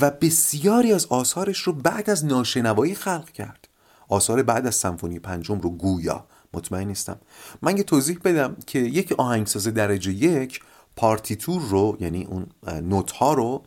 و 0.01 0.11
بسیاری 0.11 0.93
از 0.93 1.05
آثارش 1.05 1.59
رو 1.59 1.73
بعد 1.73 2.09
از 2.09 2.25
ناشنوایی 2.25 2.95
خلق 2.95 3.29
کرد. 3.29 3.67
آثار 4.09 4.43
بعد 4.43 4.67
از 4.67 4.75
سمفونی 4.75 5.19
پنجم 5.19 5.59
رو 5.59 5.69
گویا. 5.69 6.27
مطمئن 6.53 6.87
نیستم. 6.87 7.19
من 7.61 7.77
یه 7.77 7.83
توضیح 7.83 8.19
بدم 8.23 8.57
که 8.67 8.79
یک 8.79 9.11
آهنگساز 9.11 9.67
درجه 9.67 10.11
یک 10.11 10.61
پارتیتور 10.95 11.61
رو 11.61 11.97
یعنی 11.99 12.23
اون 12.23 12.47
نوت 12.81 13.11
ها 13.11 13.33
رو 13.33 13.63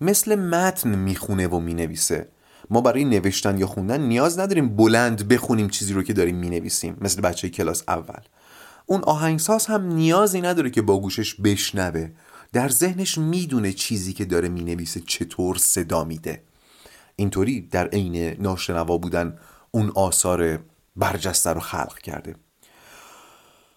مثل 0.00 0.34
متن 0.34 0.94
می‌خونه 0.94 1.48
و 1.48 1.60
می‌نویسه. 1.60 2.28
ما 2.70 2.80
برای 2.80 3.04
نوشتن 3.04 3.58
یا 3.58 3.66
خوندن 3.66 4.00
نیاز 4.00 4.38
نداریم 4.38 4.76
بلند 4.76 5.28
بخونیم 5.28 5.68
چیزی 5.68 5.92
رو 5.92 6.02
که 6.02 6.12
داریم 6.12 6.36
می‌نویسیم 6.36 6.96
مثل 7.00 7.20
بچه 7.20 7.48
کلاس 7.48 7.82
اول. 7.88 8.22
اون 8.86 9.00
آهنگساز 9.04 9.66
هم 9.66 9.86
نیازی 9.86 10.40
نداره 10.40 10.70
که 10.70 10.82
با 10.82 11.00
گوشش 11.00 11.34
بشنوه. 11.34 12.10
در 12.52 12.68
ذهنش 12.68 13.18
می‌دونه 13.18 13.72
چیزی 13.72 14.12
که 14.12 14.24
داره 14.24 14.48
می‌نویسه 14.48 15.00
چطور 15.06 15.56
صدا 15.56 16.04
میده. 16.04 16.42
اینطوری 17.16 17.60
در 17.60 17.88
عین 17.88 18.36
ناشنوا 18.42 18.98
بودن 18.98 19.38
اون 19.70 19.92
آثار 19.94 20.58
برجسته 20.96 21.50
رو 21.50 21.60
خلق 21.60 21.98
کرده. 21.98 22.34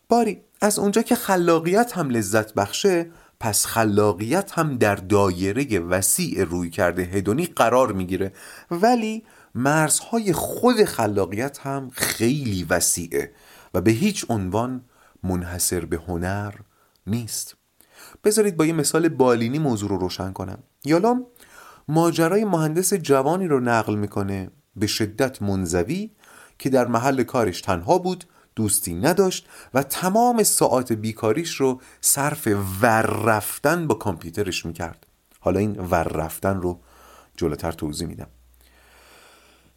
باری 0.09 0.41
از 0.61 0.79
اونجا 0.79 1.01
که 1.01 1.15
خلاقیت 1.15 1.97
هم 1.97 2.09
لذت 2.09 2.53
بخشه 2.53 3.11
پس 3.41 3.65
خلاقیت 3.65 4.51
هم 4.51 4.77
در 4.77 4.95
دایره 4.95 5.79
وسیع 5.79 6.43
روی 6.43 6.69
کرده 6.69 7.01
هدونی 7.01 7.45
قرار 7.45 7.91
می‌گیره. 7.91 8.33
ولی 8.71 9.23
مرزهای 9.55 10.33
خود 10.33 10.83
خلاقیت 10.83 11.59
هم 11.59 11.89
خیلی 11.93 12.65
وسیعه 12.69 13.31
و 13.73 13.81
به 13.81 13.91
هیچ 13.91 14.25
عنوان 14.29 14.83
منحصر 15.23 15.85
به 15.85 15.97
هنر 16.07 16.53
نیست. 17.07 17.55
بذارید 18.23 18.57
با 18.57 18.65
یه 18.65 18.73
مثال 18.73 19.09
بالینی 19.09 19.59
موضوع 19.59 19.89
رو 19.89 19.97
روشن 19.97 20.31
کنم. 20.31 20.63
یالام 20.85 21.25
ماجرای 21.87 22.45
مهندس 22.45 22.93
جوانی 22.93 23.47
رو 23.47 23.59
نقل 23.59 23.95
می‌کنه 23.95 24.51
به 24.75 24.87
شدت 24.87 25.41
منزوی 25.41 26.11
که 26.59 26.69
در 26.69 26.87
محل 26.87 27.23
کارش 27.23 27.61
تنها 27.61 27.97
بود 27.97 28.25
دوستی 28.55 28.93
نداشت 28.93 29.47
و 29.73 29.83
تمام 29.83 30.43
ساعات 30.43 30.93
بیکاریش 30.93 31.55
رو 31.55 31.81
صرف 32.01 32.47
ور 32.81 33.01
رفتن 33.01 33.87
با 33.87 33.95
کامپیوترش 33.95 34.65
می‌کرد. 34.65 35.07
حالا 35.39 35.59
این 35.59 35.79
ور 35.79 36.03
رفتن 36.03 36.61
رو 36.61 36.79
جلوتر 37.37 37.71
توضیح 37.71 38.07
میدم. 38.07 38.27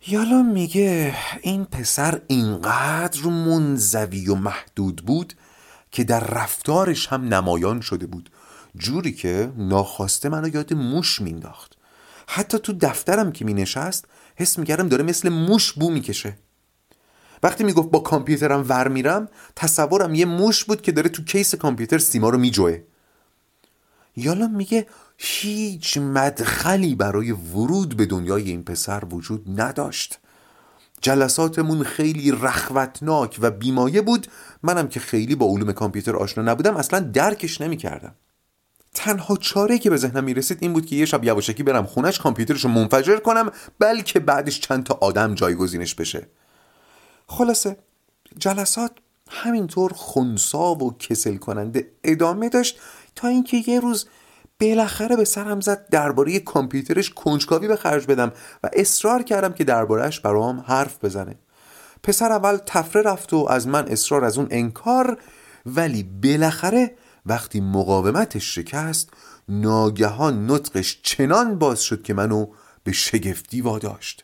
یالا 0.07 0.43
میگه 0.43 1.15
این 1.43 1.65
پسر 1.65 2.21
اینقدر 2.27 3.27
منزوی 3.27 4.29
و 4.29 4.35
محدود 4.35 4.97
بود 4.97 5.35
که 5.91 6.05
در 6.05 6.21
رفتارش 6.21 7.07
هم 7.07 7.35
نمایان 7.35 7.81
شده 7.81 8.07
بود. 8.07 8.31
جوری 8.77 9.13
که 9.13 9.53
ناخواسته 9.57 10.29
منو 10.29 10.55
یاد 10.55 10.75
موش 10.75 11.21
مینداخت 11.21 11.77
حتی 12.27 12.59
تو 12.59 12.73
دفترم 12.73 13.33
که 13.33 13.45
مینشست 13.45 14.05
حس 14.37 14.59
می‌کردم 14.59 14.89
داره 14.89 15.05
مثل 15.05 15.29
موش 15.29 15.73
بو 15.73 15.91
می‌کشه. 15.91 16.37
وقتی 17.45 17.65
می‌گفت 17.65 17.91
با 17.91 17.99
کامپیوترم 17.99 18.65
ور 18.69 18.89
میرم 18.89 19.29
تصورم 19.57 20.15
یه 20.15 20.25
موش 20.25 20.65
بود 20.65 20.83
که 20.83 20.93
داره 20.93 21.09
تو 21.09 21.25
کیس 21.25 21.55
کامپیوتر 21.55 21.99
سیما 21.99 22.29
رو 22.29 22.39
میجوه. 22.39 22.81
یالا 24.17 24.47
میگه 24.47 24.87
هیچ 25.19 25.99
مدخلی 25.99 26.95
برای 26.95 27.33
ورود 27.33 27.97
به 27.97 28.07
دنیای 28.07 28.51
این 28.51 28.65
پسر 28.65 29.05
وجود 29.11 29.61
نداشت. 29.61 30.19
جلساتمون 31.01 31.83
خیلی 31.83 32.31
رخوتناک 32.31 33.39
و 33.41 33.51
بیمایه 33.51 34.01
بود. 34.01 34.27
منم 34.63 34.89
که 34.89 35.01
خیلی 35.01 35.35
با 35.35 35.47
علوم 35.47 35.73
کامپیوتر 35.73 36.17
آشنا 36.17 36.53
نبودم 36.53 36.77
اصلا 36.77 37.01
درکش 37.01 37.61
نمی‌کردم. 37.61 38.15
تنها 38.95 39.37
چاره 39.37 39.79
که 39.79 39.91
به 39.91 39.97
ذهنم 39.97 40.25
می‌رسید 40.25 40.59
این 40.61 40.73
بود 40.73 40.87
که 40.87 40.97
یه 40.97 41.07
شب 41.07 41.25
یواشکی 41.25 41.63
برم 41.63 41.87
خونش 41.87 42.19
کامپیوترش 42.19 42.65
رو 42.65 42.71
منفجر 42.71 43.17
کنم 43.17 43.51
بلکه 43.79 44.21
بعدش 44.21 44.61
چند 44.61 44.85
تا 44.85 44.99
آدم 45.01 45.35
جایگزینش 45.35 45.95
بشه. 45.95 46.27
خلاصه 47.27 47.77
جلسات 48.39 48.91
همینطور 49.31 49.93
خونسا 49.93 50.75
و 50.75 50.97
کسل 50.99 51.37
کننده 51.37 51.91
ادامه 52.05 52.49
داشت 52.49 52.81
تا 53.15 53.29
اینکه 53.29 53.57
یه 53.67 53.81
روز 53.81 54.07
بالاخره 54.61 55.17
به 55.17 55.25
سرم 55.25 55.61
زد 55.61 55.89
درباره 55.89 56.41
کامپیوترش 56.41 57.11
کنجکاوی 57.11 57.69
به 57.69 57.77
خرج 57.77 58.07
بدم 58.07 58.33
و 58.65 58.71
اصرار 58.73 59.23
کردم 59.23 59.53
که 59.53 59.65
دربارهش 59.65 60.21
برام 60.21 60.65
حرف 60.67 61.05
بزنه. 61.05 61.35
پسر 62.03 62.33
اول 62.33 62.57
تفره 62.67 63.03
رفت 63.03 63.33
و 63.33 63.47
از 63.51 63.69
من 63.69 63.89
اصرار 63.89 64.25
از 64.25 64.39
اون 64.39 64.49
انکار 64.51 65.19
ولی 65.67 66.03
بالاخره 66.03 66.95
وقتی 67.27 67.61
مقاومتش 67.61 68.55
شکست 68.55 69.11
ناگهان 69.49 70.51
نطقش 70.51 71.01
چنان 71.03 71.59
باز 71.59 71.83
شد 71.83 72.03
که 72.03 72.15
منو 72.15 72.47
به 72.85 72.93
شگفتی 72.93 73.61
واداشت. 73.61 74.24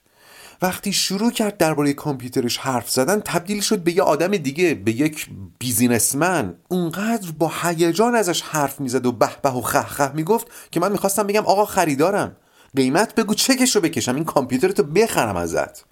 وقتی 0.62 0.92
شروع 0.92 1.30
کرد 1.30 1.56
درباره 1.56 1.92
کامپیوترش 1.92 2.58
حرف 2.58 2.90
زدن 2.90 3.20
تبدیل 3.20 3.60
شد 3.60 3.78
به 3.78 3.96
یه 3.96 4.02
آدم 4.02 4.36
دیگه 4.36 4.74
به 4.74 4.92
یک 4.92 5.28
بیزینسمن. 5.58 6.54
اونقدر 6.68 7.30
با 7.38 7.52
هیجان 7.62 8.14
ازش 8.14 8.42
حرف 8.42 8.80
می‌زد 8.80 9.06
و 9.06 9.12
به 9.12 9.28
به 9.42 9.50
و 9.50 9.60
خه 9.60 10.12
می‌گفت 10.14 10.46
که 10.70 10.80
من 10.80 10.92
می‌خواستم 10.92 11.26
بگم 11.26 11.46
آقا 11.46 11.64
خریدارم. 11.64 12.36
قیمت 12.76 13.14
بگو 13.14 13.34
چکش 13.34 13.76
رو 13.76 13.82
بکشم 13.82 14.14
این 14.14 14.24
کامپیوترتو 14.24 14.82
بخرم 14.82 15.36
ازت. 15.36 15.84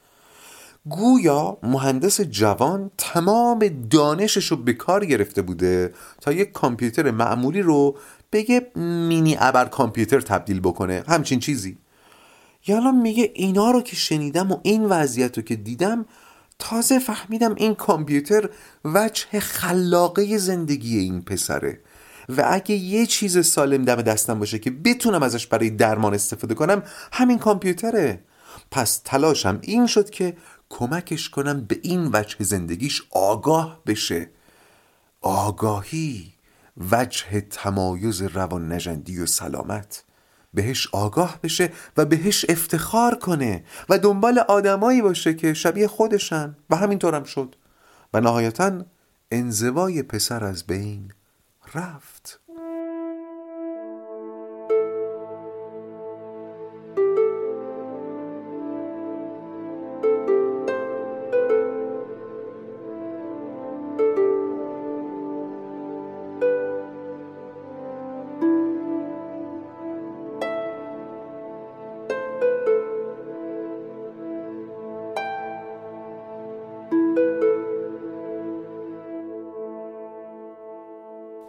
گویا 0.88 1.58
مهندس 1.62 2.20
جوان 2.20 2.90
تمام 2.98 3.68
دانشش 3.90 4.46
رو 4.46 4.56
به 4.56 4.72
کار 4.72 5.04
گرفته 5.04 5.42
بوده 5.42 5.94
تا 6.20 6.32
یک 6.32 6.52
کامپیوتر 6.52 7.10
معمولی 7.10 7.62
رو 7.62 7.96
به 8.30 8.50
یه 8.50 8.70
مینی 9.08 9.36
ابر 9.40 9.64
کامپیوتر 9.64 10.20
تبدیل 10.20 10.60
بکنه. 10.60 11.04
همچین 11.08 11.40
چیزی. 11.40 11.78
یالا 12.66 12.92
میگه 12.92 13.32
اینا 13.34 13.70
رو 13.70 13.82
که 13.82 13.96
شنیدم 13.96 14.52
و 14.52 14.60
این 14.62 14.84
وضعیت 14.84 15.36
رو 15.36 15.44
که 15.44 15.56
دیدم 15.56 16.06
تازه 16.58 16.98
فهمیدم 16.98 17.54
این 17.54 17.74
کامپیوتر 17.74 18.48
وجه 18.84 19.40
خلاقه 19.40 20.38
زندگی 20.38 20.98
این 20.98 21.22
پسره. 21.22 21.80
و 22.28 22.44
اگه 22.46 22.74
یه 22.74 23.06
چیز 23.06 23.46
سالم 23.46 23.84
دم 23.84 24.02
دستم 24.02 24.38
باشه 24.38 24.58
که 24.58 24.70
بتونم 24.70 25.22
ازش 25.22 25.46
برای 25.46 25.70
درمان 25.70 26.14
استفاده 26.14 26.54
کنم 26.54 26.82
همین 27.12 27.38
کامپیوتره. 27.38 28.20
پس 28.70 29.00
تلاشم 29.04 29.58
این 29.62 29.86
شد 29.86 30.10
که 30.10 30.36
کمکش 30.68 31.28
کنم 31.28 31.64
به 31.64 31.80
این 31.82 32.10
وجه 32.12 32.36
زندگیش 32.40 33.02
آگاه 33.10 33.80
بشه. 33.86 34.30
آگاهی 35.20 36.32
وجه 36.90 37.40
تمایز 37.40 38.22
روان 38.22 38.72
نجندی 38.72 39.20
و 39.20 39.26
سلامت. 39.26 40.04
بهش 40.54 40.88
آگاه 40.92 41.38
بشه 41.42 41.72
و 41.96 42.04
بهش 42.04 42.46
افتخار 42.48 43.14
کنه 43.14 43.64
و 43.88 43.98
دنبال 43.98 44.38
آدمایی 44.38 45.02
باشه 45.02 45.34
که 45.34 45.54
شبیه 45.54 45.88
خودشن 45.88 46.56
و 46.70 46.76
همینطورم 46.76 47.24
شد. 47.24 47.56
و 48.14 48.20
نهایتا 48.20 48.84
انزوای 49.30 50.02
پسر 50.02 50.44
از 50.44 50.66
بین 50.66 51.12
رفت. 51.74 52.40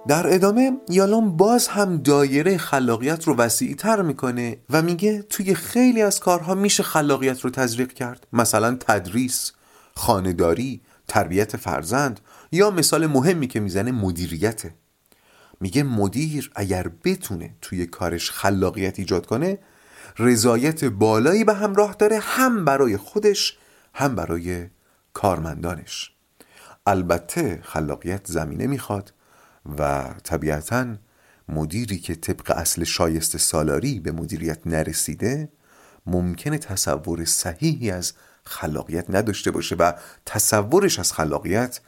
در 0.10 0.34
ادامه 0.34 0.72
یالام 0.90 1.38
باز 1.38 1.68
هم 1.68 1.98
دایره 1.98 2.58
خلاقیت 2.58 3.28
رو 3.28 3.36
وسیع 3.36 3.76
تر 3.76 4.02
می‌کنه 4.02 4.58
و 4.70 4.82
میگه 4.82 5.22
توی 5.22 5.56
خیلی 5.56 6.02
از 6.02 6.20
کارها 6.20 6.56
میشه 6.56 6.84
خلاقیت 6.84 7.42
رو 7.42 7.50
تزریق 7.50 7.94
کرد. 7.94 8.28
مثلا 8.34 8.78
تدریس، 8.80 9.52
خانداری، 9.96 10.82
تربیت 11.08 11.58
فرزند 11.58 12.20
یا 12.52 12.72
مثال 12.72 13.08
مهمی 13.08 13.48
که 13.48 13.60
می‌زنه 13.60 13.92
مدیریته 13.92 14.74
میگه 15.60 15.84
مدیر 15.84 16.52
اگر 16.56 16.92
بتونه 17.04 17.56
توی 17.62 17.86
کارش 17.86 18.32
خلاقیت 18.32 19.00
ایجاد 19.00 19.26
کنه 19.26 19.58
رضایت 20.20 20.86
بالایی 20.86 21.44
به 21.44 21.54
همراه 21.54 21.96
داره 22.00 22.20
هم 22.20 22.66
برای 22.66 22.98
خودش 22.98 23.58
هم 23.94 24.16
برای 24.16 24.68
کارمندانش. 25.14 26.12
البته 26.86 27.60
خلاقیت 27.64 28.28
زمینه 28.28 28.68
می‌خواد. 28.68 29.14
و 29.78 30.14
طبیعتا 30.24 30.96
مدیری 31.50 31.98
که 31.98 32.16
طبق 32.16 32.52
اصل 32.52 32.84
شایسته 32.84 33.38
سالاری 33.38 34.00
به 34.00 34.12
مدیریت 34.12 34.68
نرسیده 34.68 35.50
ممکنه 36.06 36.58
تصور 36.58 37.26
صحیحی 37.26 37.92
از 37.92 38.14
خلاقیت 38.44 39.06
نداشته 39.10 39.52
باشه 39.52 39.76
و 39.76 39.92
تصورش 40.26 41.00
از 41.00 41.14
خلاقیت 41.14 41.80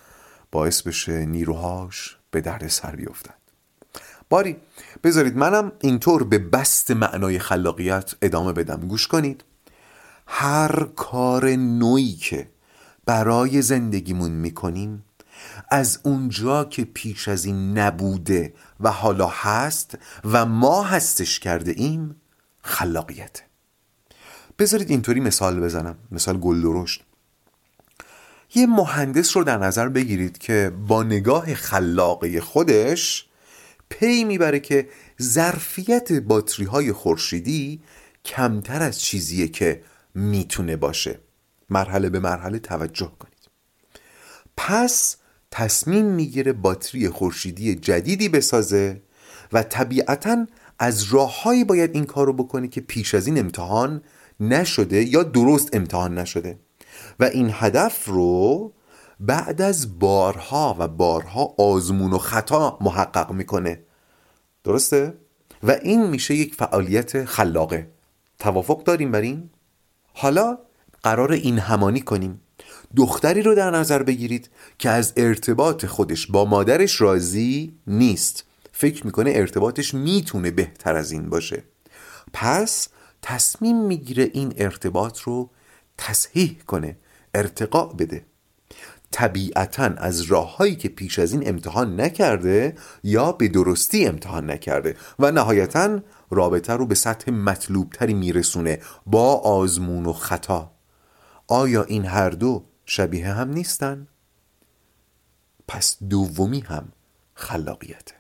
باعث 0.52 0.82
بشه 0.82 1.26
نیروهاش 1.26 2.18
به 2.32 2.42
درد 2.42 2.68
سر 2.68 2.96
بیفتن 2.96 3.34
باری 4.30 4.58
بذارید 5.04 5.38
منم 5.38 5.72
اینطور 5.80 6.24
به 6.24 6.38
بست 6.40 6.92
معنای 6.92 7.40
خلاقیت 7.40 8.14
ادامه 8.22 8.54
بدم. 8.54 8.88
گوش 8.88 9.08
کنید. 9.08 9.44
هر 10.28 10.84
کار 10.96 11.50
نوعی 11.50 12.14
که 12.14 12.48
برای 13.06 13.62
زندگیمون 13.62 14.32
می‌کنیم 14.32 15.04
از 15.72 16.00
اونجا 16.04 16.64
که 16.64 16.84
پیش 16.86 17.28
از 17.28 17.46
این 17.46 17.78
نبوده 17.78 18.54
و 18.80 18.92
حالا 18.92 19.28
هست 19.28 19.98
و 20.26 20.46
ما 20.46 20.84
هستش 20.84 21.40
کرده 21.40 21.72
ایم 21.72 22.16
خلاقیت. 22.62 23.42
بذارید 24.60 24.90
اینطوری 24.90 25.20
مثال 25.20 25.60
بزنم 25.60 25.98
مثال 26.12 26.38
گل 26.38 26.62
درشت. 26.62 27.04
یه 28.56 28.68
مهندس 28.68 29.38
رو 29.38 29.44
در 29.44 29.58
نظر 29.58 29.90
بگیرید 29.90 30.38
که 30.38 30.72
با 30.88 31.04
نگاه 31.04 31.54
خلاقه 31.54 32.42
خودش 32.42 33.26
پی 33.90 34.24
می‌بره 34.24 34.60
که 34.60 34.90
ظرفیت 35.22 36.14
باتری 36.14 36.66
های 36.66 36.92
خورشیدی 36.92 37.82
کمتر 38.26 38.82
از 38.82 39.02
چیزیه 39.02 39.48
که 39.48 39.84
می‌تونه 40.16 40.76
باشه. 40.76 41.20
مرحله 41.70 42.10
به 42.10 42.20
مرحله 42.20 42.60
توجه 42.60 43.12
کنید. 43.20 43.50
پس 44.58 45.18
تصمیم 45.52 46.06
می‌گیره 46.06 46.54
باتری 46.54 47.10
خورشیدی 47.10 47.76
جدیدی 47.76 48.30
بسازه 48.30 49.02
و 49.54 49.64
طبیعتا 49.64 50.48
از 50.80 51.04
راههایی 51.14 51.64
باید 51.64 51.96
این 51.96 52.06
کار 52.06 52.26
رو 52.26 52.34
بکنه 52.34 52.68
که 52.68 52.82
پیش 52.82 53.16
از 53.16 53.28
این 53.28 53.40
امتحان 53.40 54.02
نشده 54.40 55.04
یا 55.04 55.24
درست 55.24 55.76
امتحان 55.76 56.18
نشده 56.18 56.60
و 57.20 57.24
این 57.24 57.50
هدف 57.54 58.06
رو 58.06 58.74
بعد 59.20 59.62
از 59.62 60.00
بارها 60.00 60.76
و 60.80 60.88
بارها 60.88 61.56
آزمون 61.58 62.14
و 62.14 62.18
خطا 62.18 62.78
محقق 62.82 63.32
می‌کنه 63.32 63.80
درسته؟ 64.64 65.14
و 65.64 65.72
این 65.72 66.10
میشه 66.10 66.36
یک 66.36 66.56
فعالیت 66.56 67.26
خلاقه 67.26 67.88
توافق 68.40 68.84
داریم 68.84 69.12
بر 69.12 69.22
این؟ 69.22 69.50
حالا 70.14 70.58
قرار 71.04 71.32
این 71.32 71.60
همانی 71.60 72.02
کنیم 72.02 72.42
دختری 72.96 73.42
رو 73.42 73.56
در 73.56 73.72
نظر 73.72 74.04
بگیرید 74.04 74.50
که 74.80 74.90
از 74.90 75.14
ارتباط 75.18 75.86
خودش 75.86 76.28
با 76.28 76.46
مادرش 76.46 77.02
راضی 77.02 77.74
نیست. 77.88 78.44
فکر 78.72 79.06
می‌کنه 79.06 79.32
ارتباطش 79.36 79.94
می‌تونه 79.94 80.52
بهتر 80.52 80.96
از 80.96 81.12
این 81.12 81.30
باشه. 81.30 81.64
پس 82.34 82.88
تصمیم 83.22 83.86
می‌گیره 83.86 84.30
این 84.34 84.54
ارتباط 84.58 85.20
رو 85.20 85.50
تصحیح 85.98 86.58
کنه 86.68 86.98
ارتقا 87.34 87.86
بده. 87.86 88.26
طبیعتا 89.12 89.84
از 89.84 90.22
راههایی 90.22 90.76
که 90.76 90.90
پیش 90.90 91.20
از 91.20 91.34
این 91.34 91.50
امتحان 91.50 92.02
نکرده 92.02 92.76
یا 93.04 93.32
به 93.32 93.48
درستی 93.48 94.06
امتحان 94.06 94.52
نکرده 94.52 94.96
و 95.20 95.32
نهایتا 95.32 96.00
رابطه 96.30 96.74
رو 96.74 96.86
به 96.86 96.96
سطح 96.96 97.32
مطلوبتری 97.32 98.14
میرسونه 98.14 98.80
با 99.06 99.36
آزمون 99.36 100.06
و 100.06 100.14
خطا. 100.14 100.72
آیا 101.48 101.84
این 101.84 102.06
هر 102.06 102.30
دو 102.30 102.66
شبیه 102.94 103.28
هم 103.28 103.50
نیستن؟ 103.50 104.08
پس 105.68 105.98
دومی 106.10 106.60
هم 106.60 106.92
خلاقیته. 107.34 108.16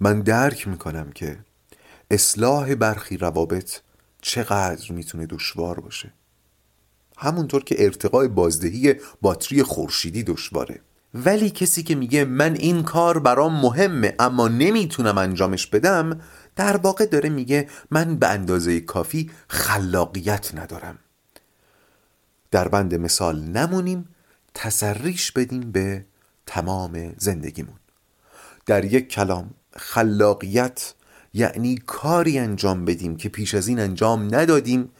من 0.00 0.20
درک 0.20 0.68
می‌کنم 0.68 1.12
که 1.12 1.38
اصلاح 2.10 2.74
برخی 2.74 3.16
روابط 3.16 3.78
چقدر 4.22 4.92
می‌تونه 4.92 5.26
دشوار 5.26 5.80
باشه. 5.80 6.12
همونطور 7.18 7.64
که 7.64 7.84
ارتقای 7.84 8.28
بازدهی 8.28 8.94
باتری 9.20 9.62
خورشیدی 9.62 10.22
دشواره. 10.22 10.80
ولی 11.14 11.50
کسی 11.50 11.82
که 11.82 11.94
میگه 11.94 12.24
من 12.24 12.54
این 12.54 12.82
کار 12.82 13.18
برام 13.18 13.60
مهمه 13.60 14.14
اما 14.18 14.48
نمی‌تونم 14.48 15.18
انجامش 15.18 15.66
بدم 15.66 16.20
در 16.56 16.76
واقع 16.76 17.06
داره 17.06 17.28
میگه 17.28 17.68
من 17.90 18.16
به 18.16 18.28
اندازه 18.28 18.80
کافی 18.80 19.30
خلاقیت 19.48 20.54
ندارم. 20.54 20.98
در 22.52 22.68
بند 22.68 22.94
مثال 22.94 23.40
نمونیم 23.40 24.08
تسریش 24.54 25.32
بدیم 25.32 25.72
به 25.72 26.04
تمام 26.46 27.14
زندگیمون. 27.18 27.76
در 28.66 28.84
یک 28.84 29.08
کلام 29.08 29.50
خلاقیت 29.76 30.94
یعنی 31.34 31.78
کاری 31.86 32.38
انجام 32.38 32.84
بدیم 32.84 33.16
که 33.16 33.28
پیش 33.28 33.54
از 33.54 33.68
این 33.68 33.80
انجام 33.80 34.34
ندادیم 34.34 34.90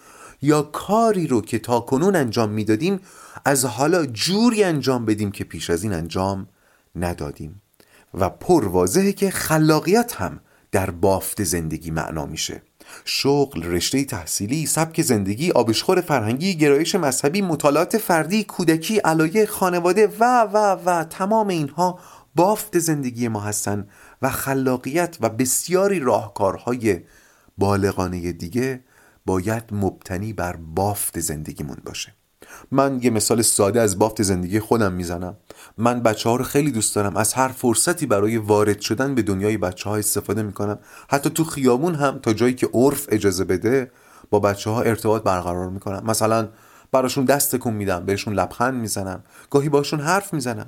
یا 0.42 0.62
کاری 0.62 1.26
رو 1.26 1.40
که 1.40 1.58
تا 1.58 1.80
کنون 1.80 2.16
انجام 2.16 2.50
می‌دادیم 2.50 3.00
از 3.44 3.64
حالا 3.64 4.06
جوری 4.06 4.64
انجام 4.64 5.04
بدیم 5.04 5.32
که 5.32 5.44
پیش 5.44 5.70
از 5.70 5.82
این 5.82 5.92
انجام 5.92 6.48
ندادیم. 6.96 7.62
و 8.14 8.30
پر 8.30 8.86
که 9.12 9.30
خلاقیت 9.30 10.14
هم 10.14 10.40
در 10.72 10.90
بافت 10.90 11.44
زندگی 11.44 11.90
معنا 11.90 12.26
میشه. 12.26 12.62
شغل، 13.04 13.62
رشته 13.62 14.04
تحصیلی، 14.04 14.66
سبک 14.66 15.02
زندگی، 15.02 15.50
آبشخور 15.50 16.00
فرهنگی، 16.00 16.54
گرایش 16.54 16.94
مذهبی، 16.94 17.42
مطالعات 17.42 17.98
فردی، 17.98 18.44
کودکی، 18.44 18.98
علایه 18.98 19.46
خانواده 19.46 20.06
و 20.20 20.42
و 20.42 20.56
و 20.56 21.04
تمام 21.04 21.48
اینها 21.48 21.98
بافت 22.34 22.78
زندگی 22.78 23.28
ما 23.28 23.40
هستن 23.40 23.88
و 24.22 24.30
خلاقیت 24.30 25.16
و 25.20 25.28
بسیاری 25.28 26.00
راهکارهای 26.00 27.00
بالغانه 27.58 28.32
دیگه 28.32 28.84
باید 29.26 29.64
مبتنی 29.72 30.32
بر 30.32 30.56
بافت 30.56 31.20
زندگیمون 31.20 31.76
باشه. 31.84 32.14
من 32.70 33.00
یه 33.02 33.10
مثال 33.10 33.42
ساده 33.42 33.80
از 33.80 33.98
بافت 33.98 34.22
زندگی 34.22 34.60
خودم 34.60 34.92
می‌زنم. 34.92 35.36
من 35.78 36.02
بچه 36.02 36.28
ها 36.28 36.36
رو 36.36 36.44
خیلی 36.44 36.70
دوست 36.70 36.94
دارم. 36.94 37.16
از 37.16 37.32
هر 37.34 37.48
فرصتی 37.48 38.06
برای 38.06 38.36
وارد 38.36 38.80
شدن 38.80 39.14
به 39.14 39.22
دنیای 39.22 39.56
بچه 39.56 39.90
ها 39.90 39.96
استفاده 39.96 40.42
می‌کنم. 40.42 40.78
حتی 41.08 41.30
تو 41.30 41.44
خیابون 41.44 41.94
هم 41.94 42.18
تا 42.18 42.32
جایی 42.32 42.54
که 42.54 42.68
عرف 42.74 43.06
اجازه 43.08 43.44
بده 43.44 43.90
با 44.30 44.40
بچه 44.40 44.70
ها 44.70 44.82
ارتباط 44.82 45.22
برقرار 45.22 45.70
می‌کنم. 45.70 46.02
مثلا 46.06 46.48
براشون 46.92 47.24
دست 47.24 47.56
کن 47.56 47.72
میدم 47.72 48.04
بهشون 48.06 48.34
لبخند 48.34 48.74
می‌زنم. 48.74 49.22
گاهی 49.50 49.68
باشون 49.68 50.00
حرف 50.00 50.34
می‌زنم. 50.34 50.66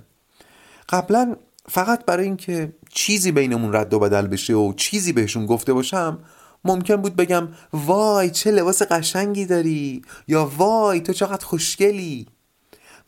قبلا 0.89 1.37
فقط 1.69 2.05
برای 2.05 2.25
اینکه 2.25 2.73
چیزی 2.91 3.33
بینمون 3.33 3.75
رد 3.75 3.95
و 3.95 3.99
بدل 3.99 4.27
بشه 4.27 4.55
و 4.55 4.73
چیزی 4.73 5.13
بهشون 5.13 5.47
گفته 5.47 5.73
باشم 5.73 6.19
ممکن 6.65 6.97
بود 6.97 7.17
بگم 7.17 7.49
وای 7.73 8.31
چه 8.31 8.51
لباس 8.51 8.83
قشنگی 8.83 9.47
داری! 9.47 10.03
یا 10.29 10.53
وای 10.57 11.01
تو 11.01 11.13
چقدر 11.13 11.47
خوشگلی! 11.47 12.27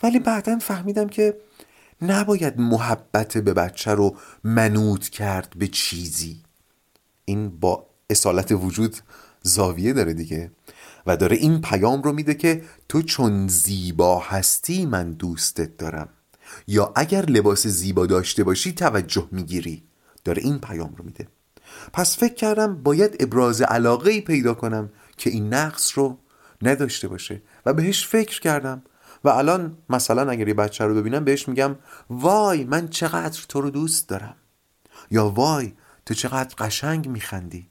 ولی 0.02 0.18
بعدا 0.18 0.58
فهمیدم 0.58 1.08
که 1.08 1.36
نباید 2.02 2.60
محبت 2.60 3.38
به 3.38 3.54
بچه 3.54 3.90
رو 3.90 4.16
منوط 4.44 5.08
کرد 5.08 5.52
به 5.56 5.68
چیزی. 5.68 6.40
این 7.24 7.60
با 7.60 7.86
اصالت 8.10 8.52
وجود 8.52 8.96
زاویه 9.42 9.92
داره 9.92 10.12
دیگه. 10.12 10.50
و 11.06 11.16
داره 11.16 11.36
این 11.36 11.60
پیام 11.60 12.02
رو 12.02 12.12
میده 12.12 12.34
که 12.34 12.62
تو 12.88 13.02
چون 13.02 13.48
زیبا 13.48 14.18
هستی 14.18 14.86
من 14.86 15.12
دوستت 15.12 15.76
دارم. 15.76 16.08
یا 16.66 16.92
اگر 16.96 17.24
لباس 17.26 17.66
زیبا 17.66 18.06
داشته 18.06 18.44
باشی 18.44 18.72
توجه 18.72 19.28
می‌گیری. 19.32 19.82
داره 20.24 20.42
این 20.42 20.58
پیام 20.58 20.94
رو 20.96 21.04
میده. 21.04 21.28
پس 21.92 22.18
فکر 22.18 22.34
کردم 22.34 22.82
باید 22.82 23.16
ابراز 23.20 23.62
علاقه 23.62 24.10
ای 24.10 24.20
پیدا 24.20 24.54
کنم 24.54 24.90
که 25.16 25.30
این 25.30 25.54
نقص 25.54 25.98
رو 25.98 26.18
نداشته 26.62 27.08
باشه. 27.08 27.42
و 27.66 27.72
بهش 27.72 28.06
فکر 28.06 28.40
کردم. 28.40 28.82
و 29.24 29.28
الان 29.28 29.78
مثلا 29.88 30.30
اگر 30.30 30.48
یه 30.48 30.54
بچه 30.54 30.84
رو 30.84 30.94
ببینم 30.94 31.24
بهش 31.24 31.48
میگم 31.48 31.76
وای 32.10 32.64
من 32.64 32.88
چقدر 32.88 33.44
تو 33.48 33.60
رو 33.60 33.70
دوست 33.70 34.08
دارم. 34.08 34.36
یا 35.10 35.28
وای 35.28 35.72
تو 36.06 36.14
چقدر 36.14 36.54
قشنگ 36.58 37.08
میخندی. 37.08 37.68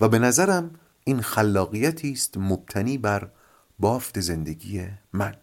و 0.00 0.08
به 0.08 0.18
نظرم 0.18 0.70
این 1.04 1.22
خلاقیتی 1.22 2.12
است 2.12 2.38
مبتنی 2.38 2.98
بر 2.98 3.30
بافت 3.78 4.20
زندگی 4.20 4.86
من. 5.12 5.34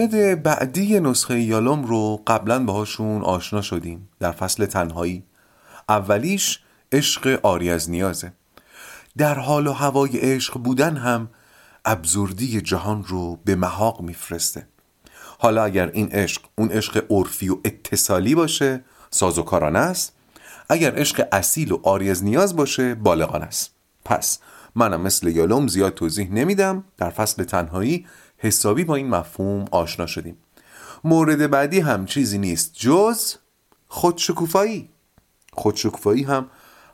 مورد 0.00 0.42
بعدی 0.42 1.00
نسخه 1.00 1.40
یالوم 1.40 1.84
رو 1.84 2.22
قبلا 2.26 2.64
باهاشون 2.64 3.22
آشنا 3.22 3.62
شدیم. 3.62 4.08
در 4.20 4.32
فصل 4.32 4.66
تنهایی. 4.66 5.24
اولیش 5.88 6.60
عشق 6.92 7.40
آری 7.42 7.70
از 7.70 7.90
نیازه. 7.90 8.32
در 9.16 9.34
حال 9.34 9.66
و 9.66 9.72
هوای 9.72 10.18
عشق 10.18 10.58
بودن 10.58 10.96
هم 10.96 11.30
ابزردی 11.84 12.60
جهان 12.60 13.04
رو 13.04 13.38
به 13.44 13.54
محاق 13.54 14.00
میفرسته. 14.00 14.66
حالا 15.38 15.64
اگر 15.64 15.90
این 15.90 16.08
عشق 16.12 16.42
اون 16.58 16.68
عشق 16.68 17.04
عرفی 17.10 17.48
و 17.48 17.58
اتصالی 17.64 18.34
باشه 18.34 18.84
سازوکارانه 19.10 19.78
است. 19.78 20.12
اگر 20.68 20.98
عشق 20.98 21.26
اصیل 21.32 21.72
و 21.72 21.80
آری 21.82 22.10
از 22.10 22.24
نیاز 22.24 22.56
باشه 22.56 22.94
بالغانه 22.94 23.44
است. 23.44 23.70
پس 24.04 24.38
منم 24.74 25.00
مثل 25.00 25.28
یالوم 25.28 25.68
زیاد 25.68 25.94
توضیح 25.94 26.32
نمیدم. 26.32 26.84
در 26.96 27.10
فصل 27.10 27.44
تنهایی 27.44 28.06
حسابی 28.42 28.84
با 28.84 28.96
این 28.96 29.08
مفهوم 29.08 29.64
آشنا 29.70 30.06
شدیم. 30.06 30.36
مورد 31.04 31.50
بعدی 31.50 31.80
هم 31.80 32.06
چیزی 32.06 32.38
نیست. 32.38 32.74
جز 32.74 33.34
خودشکوفایی. 33.88 34.88
خودشکوفایی 35.52 36.22
هم 36.22 36.46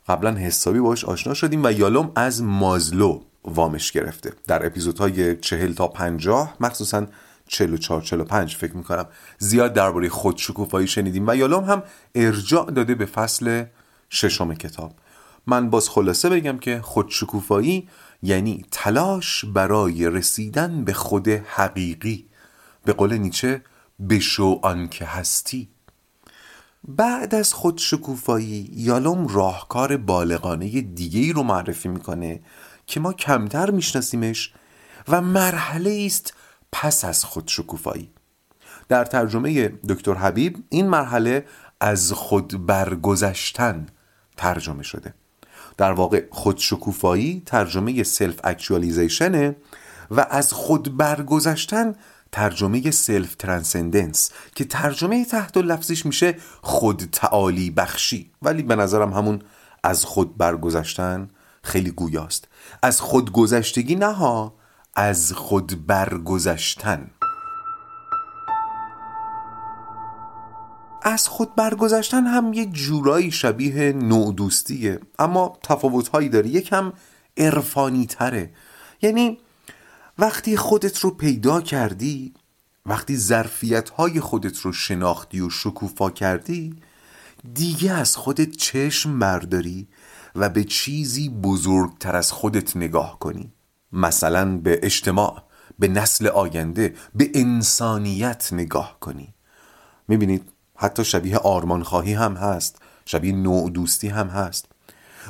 قبلا 0.07 0.31
حسابی 0.31 0.79
باش 0.79 1.05
آشنا 1.05 1.33
شدیم 1.33 1.63
و 1.63 1.71
یالوم 1.71 2.11
از 2.15 2.43
مازلو 2.43 3.21
وامش 3.43 3.91
گرفته. 3.91 4.33
در 4.47 4.65
اپیزودهای 4.65 5.37
چهل 5.37 5.73
تا 5.73 5.87
پنجاه 5.87 6.55
مخصوصا 6.59 7.05
44 7.47 8.01
45 8.01 8.55
فکر 8.55 8.77
می‌کنم 8.77 9.05
زیاد 9.37 9.73
درباره 9.73 10.09
خودشکوفایی 10.09 10.87
شنیدیم 10.87 11.27
و 11.27 11.35
یالوم 11.35 11.63
هم 11.63 11.83
ارجاع 12.15 12.71
داده 12.71 12.95
به 12.95 13.05
فصل 13.05 13.63
ششم 14.09 14.53
کتاب. 14.53 14.93
من 15.47 15.69
باز 15.69 15.89
خلاصه 15.89 16.29
بگم 16.29 16.57
که 16.57 16.81
خودشکوفایی 16.81 17.89
یعنی 18.23 18.65
تلاش 18.71 19.45
برای 19.45 20.09
رسیدن 20.09 20.85
به 20.85 20.93
خود 20.93 21.27
حقیقی. 21.27 22.25
به 22.85 22.93
قول 22.93 23.17
نیچه 23.17 23.61
بشو 24.09 24.59
آنکه 24.63 25.05
هستی. 25.05 25.69
بعد 26.87 27.35
از 27.35 27.53
خودشکوفایی 27.53 28.69
یالوم 28.73 29.27
راهکار 29.27 29.97
بالغانه 29.97 30.81
دیگه 30.81 31.19
ای 31.19 31.33
رو 31.33 31.43
معرفی 31.43 31.89
می‌کنه 31.89 32.39
که 32.87 32.99
ما 32.99 33.13
کمتر 33.13 33.71
میشناسیمش 33.71 34.53
و 35.07 35.21
مرحله 35.21 36.03
است 36.05 36.33
پس 36.71 37.05
از 37.05 37.25
خودشکوفایی 37.25 38.09
در 38.87 39.05
ترجمه 39.05 39.67
دکتر 39.67 40.13
حبیب 40.13 40.63
این 40.69 40.87
مرحله 40.89 41.45
از 41.79 42.13
خود 42.13 42.65
برگذشتن 42.65 43.85
ترجمه 44.37 44.83
شده. 44.83 45.13
در 45.77 45.91
واقع 45.91 46.25
خودشکوفایی 46.31 47.43
ترجمه 47.45 48.03
self-actualization 48.03 48.39
ه 48.43 49.55
و 50.11 50.27
از 50.29 50.53
خود 50.53 50.97
برگذشتن 50.97 51.95
ترجمه 52.31 52.91
self-transcendence 52.91 54.31
که 54.55 54.65
ترجمه 54.65 55.25
تحت 55.25 55.57
لفظیش 55.57 56.05
میشه 56.05 56.35
خود 56.61 57.09
تعالی 57.11 57.69
بخشی. 57.69 58.31
ولی 58.41 58.63
به 58.63 58.75
نظرم 58.75 59.13
همون 59.13 59.41
از 59.83 60.05
خود 60.05 60.37
برگذشتن 60.37 61.29
خیلی 61.63 61.91
گویاست. 61.91 62.47
از 62.83 63.01
خود 63.01 63.31
گذشتگی 63.31 63.95
نه 63.95 64.13
ها 64.13 64.53
از 64.95 65.33
خود 65.33 65.87
برگذشتن. 65.87 67.11
از 71.07 71.27
خود 71.27 71.55
برگذشتن 71.55 72.23
هم 72.23 72.53
یه 72.53 72.65
جورایی 72.65 73.31
شبیه 73.31 73.93
نودوستیه 73.93 74.99
اما 75.19 75.57
تفاوتهایی 75.63 76.29
داره. 76.29 76.47
یکم 76.47 76.93
عرفانی 77.37 78.05
تره 78.05 78.53
یعنی 79.01 79.37
وقتی 80.17 80.57
خودت 80.57 80.99
رو 80.99 81.11
پیدا 81.11 81.61
کردی 81.61 82.33
وقتی 82.85 83.17
ظرفیت 83.17 83.89
های 83.89 84.19
خودت 84.19 84.59
رو 84.59 84.73
شناختی 84.73 85.41
و 85.41 85.49
شکوفا 85.49 86.09
کردی 86.09 86.75
دیگه 87.53 87.91
از 87.91 88.15
خودت 88.15 88.51
چشم 88.51 89.19
برداری 89.19 89.87
و 90.35 90.49
به 90.49 90.63
چیزی 90.63 91.29
بزرگتر 91.29 92.15
از 92.15 92.31
خودت 92.31 92.77
نگاه 92.77 93.19
کنی. 93.19 93.53
مثلا 93.91 94.57
به 94.57 94.79
اجتماع 94.83 95.43
به 95.79 95.87
نسل 95.87 96.27
آینده 96.27 96.95
به 97.15 97.31
انسانیت 97.33 98.49
نگاه 98.51 98.97
کنی. 98.99 99.33
می‌بینید؟ 100.07 100.56
حتی 100.77 101.05
شبیه 101.05 101.37
آرمان 101.37 101.83
خواهی 101.83 102.13
هم 102.13 102.33
هست 102.33 102.81
شبیه 103.05 103.35
نوع 103.35 103.69
دوستی 103.69 104.07
هم 104.07 104.27
هست. 104.27 104.65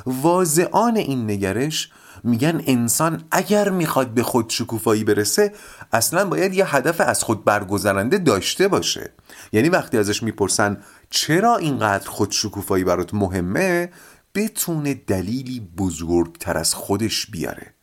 واضعان 0.06 0.96
این 0.96 1.30
نگرش 1.30 1.90
میگن 2.24 2.62
انسان 2.66 3.24
اگر 3.30 3.68
می‌خواد 3.68 4.08
به 4.08 4.22
خود 4.22 4.50
شکوفایی 4.50 5.04
برسه 5.04 5.52
اصلا 5.92 6.24
باید 6.24 6.54
یه 6.54 6.76
هدف 6.76 7.00
از 7.00 7.22
خود 7.24 7.44
برگذرنده 7.44 8.18
داشته 8.18 8.68
باشه. 8.68 9.10
یعنی 9.52 9.68
وقتی 9.68 9.98
ازش 9.98 10.22
می‌پرسن 10.22 10.82
چرا 11.10 11.56
اینقدر 11.56 12.08
خود 12.08 12.30
شکوفایی 12.30 12.84
برات 12.84 13.14
مهمه 13.14 13.90
بتونه 14.34 14.94
دلیلی 14.94 15.60
بزرگتر 15.60 16.58
از 16.58 16.74
خودش 16.74 17.26
بیاره. 17.26 17.74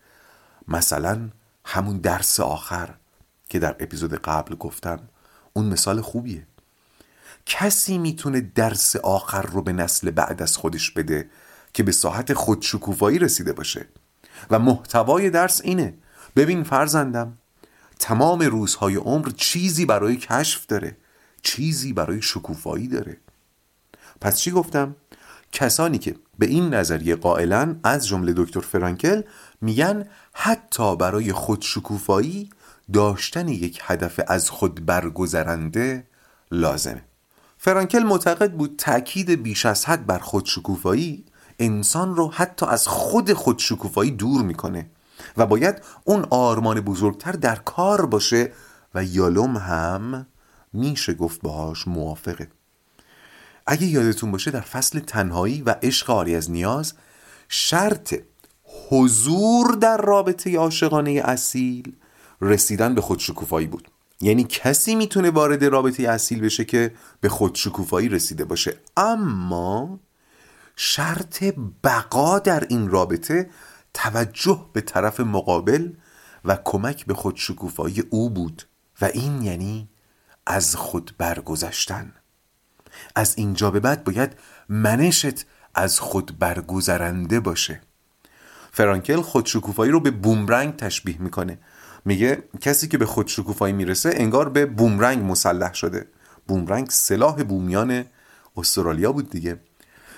مثلا 0.67 1.29
همون 1.65 1.97
درس 1.97 2.39
آخر 2.39 2.89
که 3.49 3.59
در 3.59 3.75
اپیزود 3.79 4.13
قبل 4.13 4.55
گفتم 4.55 4.99
اون 5.53 5.65
مثال 5.65 6.01
خوبیه. 6.01 6.47
کسی 7.45 7.97
می‌تونه 7.97 8.41
درس 8.41 8.95
آخر 8.95 9.41
رو 9.41 9.61
به 9.61 9.73
نسل 9.73 10.11
بعد 10.11 10.41
از 10.41 10.57
خودش 10.57 10.91
بده 10.91 11.29
که 11.73 11.83
به 11.83 11.91
ساحت 11.91 12.33
خودشکوفایی 12.33 13.19
رسیده 13.19 13.53
باشه؟ 13.53 13.87
و 14.49 14.59
محتوای 14.59 15.29
درس 15.29 15.61
اینه. 15.63 15.93
ببین 16.35 16.63
فرزندم 16.63 17.37
تمام 17.99 18.39
روزهای 18.41 18.95
عمر 18.95 19.29
چیزی 19.29 19.85
برای 19.85 20.17
کشف 20.17 20.65
داره 20.65 20.97
چیزی 21.41 21.93
برای 21.93 22.21
شکوفایی 22.21 22.87
داره. 22.87 23.17
پس 24.21 24.39
چی 24.39 24.51
گفتم؟ 24.51 24.95
کسانی 25.51 25.97
که 25.97 26.15
به 26.39 26.45
این 26.45 26.73
نظریه 26.73 27.15
قائلن 27.15 27.79
از 27.83 28.07
جمله 28.07 28.33
دکتر 28.37 28.59
فرانکل 28.59 29.21
میگن 29.61 30.05
حتی 30.33 30.95
برای 30.95 31.31
خودشکوفایی 31.31 32.49
داشتن 32.93 33.47
یک 33.47 33.79
هدف 33.83 34.19
از 34.27 34.49
خود 34.49 34.85
برگذرنده 34.85 36.07
لازمه. 36.51 37.01
فرانکل 37.65 38.03
معتقد 38.03 38.51
بود 38.51 38.75
تاکید 38.77 39.29
بیش 39.29 39.65
از 39.65 39.85
حد 39.85 40.05
بر 40.05 40.19
خودشکوفایی 40.19 41.25
انسان 41.59 42.15
رو 42.15 42.31
حتی 42.31 42.65
از 42.65 42.87
خود 42.87 43.33
خودشکوفایی 43.33 44.11
دور 44.11 44.41
می‌کنه 44.41 44.89
و 45.37 45.45
باید 45.45 45.81
اون 46.03 46.25
آرمان 46.29 46.81
بزرگتر 46.81 47.31
در 47.31 47.55
کار 47.55 48.05
باشه 48.05 48.51
و 48.95 49.03
یالوم 49.03 49.57
هم 49.57 50.27
میشه 50.73 51.13
گفت 51.13 51.41
باهاش 51.41 51.87
موافقه. 51.87 52.47
اگه 53.67 53.87
یادتون 53.87 54.31
باشه 54.31 54.51
در 54.51 54.61
فصل 54.61 54.99
تنهایی 54.99 55.61
و 55.61 55.75
عشق 55.83 56.09
آری 56.09 56.35
از 56.35 56.51
نیاز 56.51 56.93
شرط 57.49 58.15
حضور 58.89 59.71
در 59.71 59.97
رابطه 59.97 60.57
عاشقانه 60.57 61.21
اصیل 61.25 61.95
رسیدن 62.41 62.95
به 62.95 63.01
خودشکوفایی 63.01 63.67
بود. 63.67 63.91
یعنی 64.21 64.43
کسی 64.43 64.95
می‌تونه 64.95 65.29
وارد 65.29 65.65
رابطه 65.65 66.03
اصیل 66.03 66.41
بشه 66.41 66.65
که 66.65 66.95
به 67.21 67.29
خودشکوفایی 67.29 68.09
رسیده 68.09 68.45
باشه. 68.45 68.77
اما 68.97 69.99
شرط 70.75 71.43
بقا 71.83 72.39
در 72.39 72.65
این 72.69 72.89
رابطه 72.89 73.49
توجه 73.93 74.65
به 74.73 74.81
طرف 74.81 75.19
مقابل 75.19 75.89
و 76.45 76.57
کمک 76.63 77.05
به 77.05 77.13
خودشکوفایی 77.13 78.03
او 78.09 78.29
بود 78.29 78.63
و 79.01 79.05
این 79.05 79.41
یعنی 79.41 79.89
از 80.47 80.75
خود 80.75 81.15
برگذشتن. 81.17 82.13
از 83.15 83.33
اینجا 83.37 83.71
به 83.71 83.79
بعد 83.79 84.03
باید 84.03 84.35
منشت 84.69 85.45
از 85.75 85.99
خود 85.99 86.39
برگذرنده 86.39 87.39
باشه. 87.39 87.81
فرانکل 88.71 89.21
خودشکوفایی 89.21 89.91
رو 89.91 89.99
به 89.99 90.11
بومرنگ 90.11 90.75
تشبیه 90.75 91.21
می‌کنه. 91.21 91.59
میگه 92.05 92.43
کسی 92.61 92.87
که 92.87 92.97
به 92.97 93.05
خودشکوفایی 93.05 93.73
می‌رسه 93.73 94.09
انگار 94.13 94.49
به 94.49 94.65
بومرنگ 94.65 95.23
مسلح 95.23 95.73
شده. 95.73 96.07
بومرنگ 96.47 96.89
سلاح 96.89 97.43
بومیان 97.43 98.05
استرالیا 98.57 99.11
بود 99.11 99.29
دیگه. 99.29 99.59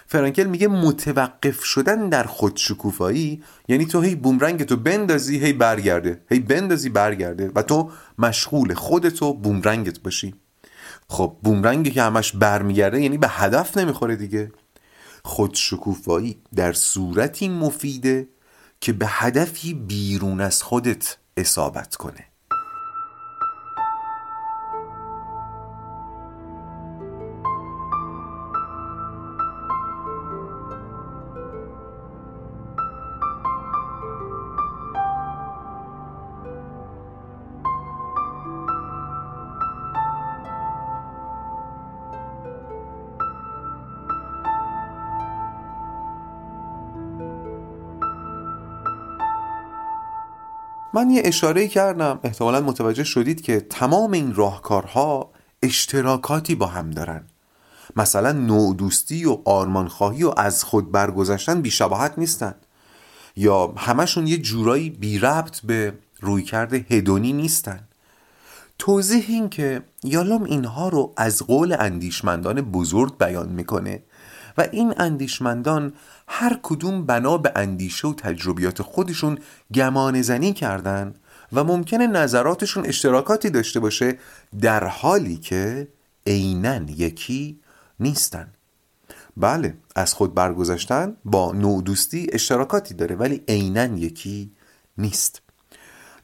فرانکل 0.07 0.43
میگه 0.43 0.67
متوقف 0.67 1.63
شدن 1.63 2.09
در 2.09 2.23
خودشکوفایی 2.23 3.43
یعنی 3.67 3.85
تو 3.85 4.01
هی 4.01 4.15
بومرنگ 4.15 4.63
تو 4.63 4.75
بندازی 4.75 5.39
هی 5.39 5.53
برگرده. 5.53 6.21
هی 6.29 6.39
بندازی 6.39 6.89
برگرده 6.89 7.51
و 7.55 7.61
تو 7.61 7.91
مشغول 8.17 8.73
خودتو 8.73 9.33
بومرنگت 9.33 9.99
باشی. 9.99 10.35
خب 11.09 11.37
بومرنگی 11.43 11.91
که 11.91 12.01
همش 12.01 12.31
برمیگرده 12.31 13.01
یعنی 13.01 13.17
به 13.17 13.27
هدف 13.27 13.77
نمی‌خوره 13.77 14.15
دیگه. 14.15 14.51
خودشکوفایی 15.23 16.41
در 16.55 16.73
صورتی 16.73 17.49
مفیده 17.49 18.27
که 18.81 18.93
به 18.93 19.05
هدفی 19.09 19.73
بیرون 19.73 20.41
از 20.41 20.63
خودت 20.63 21.17
اصابت 21.37 21.95
کنه. 21.95 22.36
من 50.97 51.09
یه 51.09 51.21
اشاره 51.25 51.67
کردم. 51.67 52.19
احتمالا 52.23 52.61
متوجه 52.61 53.03
شدید 53.03 53.41
که 53.41 53.59
تمام 53.59 54.11
این 54.11 54.35
راهکارها 54.35 55.31
اشتراکاتی 55.63 56.55
با 56.55 56.65
هم 56.65 56.91
دارن. 56.91 57.23
مثلا 57.95 58.31
نوع 58.31 58.75
دوستی 58.75 59.25
و 59.25 59.37
آرمانخواهی 59.45 60.23
و 60.23 60.33
از 60.37 60.63
خود 60.63 60.91
برگذشتن 60.91 61.61
بیشباهت 61.61 62.13
نیستن. 62.17 62.55
یا 63.35 63.73
همشون 63.77 64.27
یه 64.27 64.37
جورایی 64.37 64.89
بی 64.89 65.19
ربط 65.19 65.59
به 65.59 65.93
رویکرد 66.19 66.73
هدونی 66.73 67.33
نیستن. 67.33 67.79
توضیح 68.79 69.25
این 69.27 69.49
که 69.49 69.81
یالوم 70.03 70.43
اینها 70.43 70.89
رو 70.89 71.13
از 71.17 71.43
قول 71.43 71.75
اندیشمندان 71.79 72.61
بزرگ 72.61 73.17
بیان 73.17 73.49
می‌کنه 73.49 74.03
و 74.57 74.67
این 74.71 74.93
اندیشمندان 74.97 75.93
هر 76.27 76.59
کدوم 76.63 77.05
بنا 77.05 77.37
به 77.37 77.51
اندیشه 77.55 78.07
و 78.07 78.13
تجربیات 78.13 78.81
خودشون 78.81 79.37
گمان 79.73 80.21
زنی 80.21 80.53
کردن 80.53 81.13
و 81.53 81.63
ممکنه 81.63 82.07
نظراتشون 82.07 82.85
اشتراکاتی 82.85 83.49
داشته 83.49 83.79
باشه 83.79 84.17
در 84.61 84.87
حالی 84.87 85.37
که 85.37 85.87
عینا 86.27 86.75
یکی 86.75 87.59
نیستن. 87.99 88.53
بله 89.37 89.77
از 89.95 90.13
خود 90.13 90.33
برگذشتن 90.33 91.17
با 91.25 91.51
نوع 91.51 91.81
دوستی 91.83 92.27
اشتراکاتی 92.31 92.93
داره 92.93 93.15
ولی 93.15 93.43
عینا 93.47 93.85
یکی 93.85 94.51
نیست. 94.97 95.46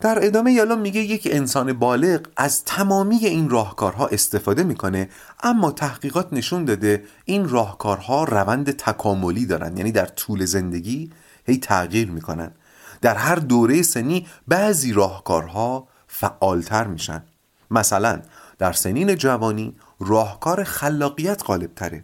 در 0.03 0.25
ادامه 0.25 0.53
یالا 0.53 0.75
میگه 0.75 1.01
یک 1.01 1.27
انسان 1.31 1.73
بالغ 1.73 2.21
از 2.37 2.65
تمامی 2.65 3.15
این 3.15 3.49
راهکارها 3.49 4.07
استفاده 4.07 4.63
می‌کنه 4.63 5.09
اما 5.43 5.71
تحقیقات 5.71 6.33
نشون 6.33 6.65
داده 6.65 7.03
این 7.25 7.49
راهکارها 7.49 8.23
روند 8.23 8.71
تکاملی 8.71 9.45
دارن 9.45 9.77
یعنی 9.77 9.91
در 9.91 10.05
طول 10.05 10.45
زندگی 10.45 11.09
هی 11.45 11.57
تغییر 11.57 12.11
می‌کنن. 12.11 12.51
در 13.01 13.15
هر 13.15 13.35
دوره 13.35 13.81
سنی 13.81 14.27
بعضی 14.47 14.93
راهکارها 14.93 15.87
فعالتر 16.07 16.87
میشن. 16.87 17.23
مثلا 17.71 18.21
در 18.57 18.73
سنین 18.73 19.15
جوانی 19.15 19.75
راهکار 19.99 20.63
خلاقیت 20.63 21.43
غالب 21.45 21.75
تره 21.75 22.03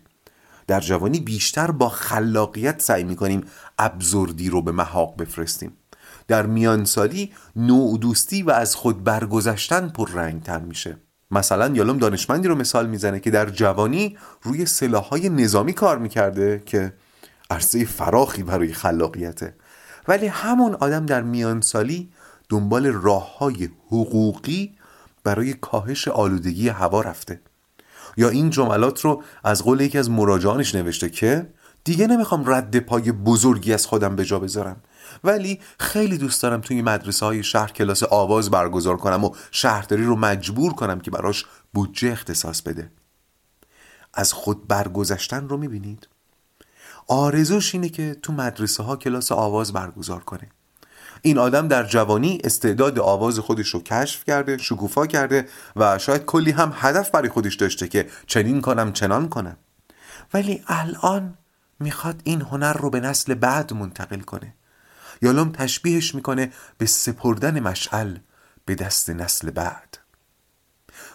در 0.68 0.80
جوانی 0.80 1.20
بیشتر 1.20 1.72
با 1.72 1.90
خلاقیت 1.90 2.82
سعی 2.82 3.04
می‌کنیم 3.04 3.44
ابزردی 3.80 4.50
رو 4.50 4.62
به 4.62 4.72
محاق 4.72 5.18
بفرستیم. 5.18 5.72
در 6.30 6.46
میانسالی 6.46 7.34
نوع 7.56 7.98
دوستی 7.98 8.44
و 8.44 8.52
از 8.52 8.76
خود 8.76 9.04
برگذشتن 9.04 9.94
تر 10.44 10.60
میشه. 10.60 10.98
مثلا 11.32 11.68
یالوم 11.68 11.98
دانشمندی 11.98 12.48
رو 12.48 12.56
مثال 12.56 12.90
می‌زنه 12.90 13.20
که 13.20 13.32
در 13.32 13.50
جوانی 13.50 14.18
روی 14.42 14.66
سلاحهای 14.66 15.30
نظامی 15.30 15.74
کار 15.74 15.98
می‌کرده 15.98 16.64
که 16.66 16.94
عرصه 17.50 17.86
فراخی 17.86 18.44
برای 18.44 18.74
خلاقیته. 18.74 19.56
ولی 20.08 20.28
همون 20.28 20.76
آدم 20.76 21.06
در 21.06 21.22
میانسالی 21.22 22.12
دنبال 22.50 22.86
راه 22.86 23.38
های 23.38 23.70
حقوقی 23.88 24.76
برای 25.24 25.54
کاهش 25.54 26.08
آلودگی 26.08 26.70
هوا 26.70 27.02
رفته. 27.02 27.42
یا 28.18 28.30
این 28.30 28.50
جملات 28.50 29.02
رو 29.02 29.24
از 29.44 29.64
قول 29.64 29.82
یکی 29.82 29.98
از 29.98 30.10
مراجعانش 30.10 30.76
نوشته 30.76 31.10
که 31.10 31.50
دیگه 31.84 32.08
نمی‌خوام 32.08 32.44
رد 32.46 32.80
پای 32.80 33.12
بزرگی 33.12 33.74
از 33.74 33.86
خودم 33.86 34.16
به 34.16 34.26
جا 34.26 34.40
بذارم. 34.40 34.82
ولی 35.24 35.60
خیلی 35.80 36.18
دوست 36.18 36.44
دارم 36.44 36.62
توی 36.62 36.82
مدرسه 36.82 37.26
های 37.26 37.44
شهر 37.44 37.72
کلاس 37.72 38.04
آواز 38.04 38.52
برگزار 38.52 38.98
کنم 38.98 39.24
و 39.24 39.36
شهرداری 39.52 40.04
رو 40.04 40.16
مجبور 40.16 40.74
کنم 40.74 41.00
که 41.00 41.12
براش 41.12 41.46
بودجه 41.74 42.12
اختصاص 42.12 42.62
بده. 42.62 42.92
از 44.14 44.34
خود 44.34 44.68
برگذشتن 44.68 45.50
رو 45.50 45.58
می‌بینید؟ 45.58 46.08
آرزوش 47.08 47.76
اینه 47.76 47.90
که 47.90 48.16
تو 48.24 48.34
مدرسه 48.34 48.84
ها 48.84 48.96
کلاس 48.96 49.32
آواز 49.32 49.74
برگزار 49.74 50.24
کنه. 50.24 50.50
این 51.22 51.38
آدم 51.38 51.68
در 51.68 51.84
جوانی 51.84 52.38
استعداد 52.44 53.00
آواز 53.00 53.40
خودش 53.40 53.68
رو 53.68 53.84
کشف 53.84 54.26
کرده 54.26 54.58
شکوفا 54.58 55.08
کرده 55.08 55.48
و 55.76 55.98
شاید 55.98 56.26
کلی 56.26 56.52
هم 56.52 56.74
هدف 56.76 57.12
برای 57.12 57.30
خودش 57.30 57.56
داشته 57.56 57.88
که 57.88 58.10
چنین 58.28 58.62
کنم 58.62 58.94
چنان 58.94 59.30
کنم. 59.30 59.58
ولی 60.34 60.64
الان 60.68 61.38
می‌خواد 61.80 62.22
این 62.24 62.42
هنر 62.42 62.74
رو 62.74 62.90
به 62.90 63.00
نسل 63.00 63.34
بعد 63.34 63.74
منتقل 63.74 64.20
کنه. 64.20 64.54
یالوم 65.22 65.52
تشبیهش 65.52 66.16
می‌کنه 66.16 66.52
به 66.78 66.86
سپردن 66.86 67.60
مشعل 67.60 68.18
به 68.66 68.76
دست 68.76 69.10
نسل 69.10 69.50
بعد. 69.50 69.98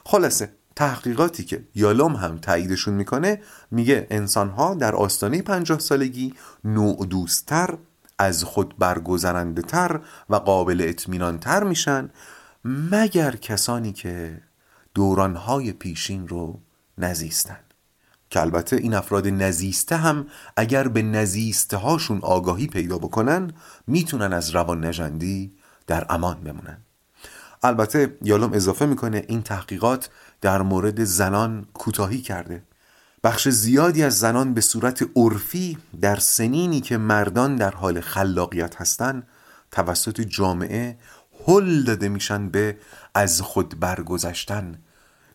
خلاصه 0.05 0.53
تحقیقاتی 0.77 1.45
که 1.45 1.65
یالوم 1.75 2.17
هم 2.17 2.39
تاییدشون 2.39 2.95
می‌کنه 2.95 3.43
میگه 3.71 4.07
انسانها 4.11 4.75
در 4.75 4.95
آستانه 4.95 5.43
پنجاه 5.43 5.79
سالگی 5.79 6.35
نوع 6.65 7.07
دوستتر 7.07 7.79
از 8.19 8.45
خود 8.45 8.79
برگذرنده 8.79 9.63
تر 9.63 10.01
و 10.31 10.37
قابل 10.37 10.85
اطمینان 10.89 11.39
تر 11.39 11.65
میشن 11.65 12.11
مگر 12.65 13.37
کسانی 13.37 13.93
که 13.93 14.43
دورانهای 14.95 15.73
پیشین 15.73 16.29
رو 16.29 16.61
نزیستن. 16.99 17.59
که 18.35 18.41
البته 18.41 18.77
این 18.77 18.95
افراد 18.95 19.29
نزیسته 19.29 19.97
هم 19.97 20.27
اگر 20.57 20.89
به 20.89 21.03
نزیسته 21.03 21.77
هاشون 21.77 22.21
آگاهی 22.23 22.67
پیدا 22.67 22.99
بکنن 22.99 23.53
می‌تونن 23.87 24.33
از 24.33 24.51
روان 24.51 24.85
نجندی 24.85 25.53
در 25.87 26.07
امان 26.09 26.41
بمونن. 26.41 26.79
البته 27.63 28.19
یالوم 28.23 28.53
اضافه 28.53 28.87
می‌کنه 28.87 29.25
این 29.29 29.43
تحقیقات 29.43 30.11
در 30.41 30.63
مورد 30.63 31.05
زنان 31.05 31.67
کوتاهی 31.75 32.21
کرده. 32.21 32.63
بخش 33.25 33.49
زیادی 33.49 34.03
از 34.03 34.19
زنان 34.19 34.55
به 34.55 34.61
صورت 34.61 35.09
عرفی 35.17 35.79
در 36.01 36.17
سنینی 36.17 36.81
که 36.81 36.97
مردان 36.97 37.57
در 37.57 37.71
حال 37.71 38.01
خلاقیت 38.01 38.81
هستند 38.81 39.27
توسط 39.71 40.21
جامعه 40.21 40.99
هل 41.47 41.83
داده 41.83 42.09
میشن 42.09 42.49
به 42.49 42.77
از 43.15 43.41
خود 43.41 43.81
برگذشتن 43.81 44.79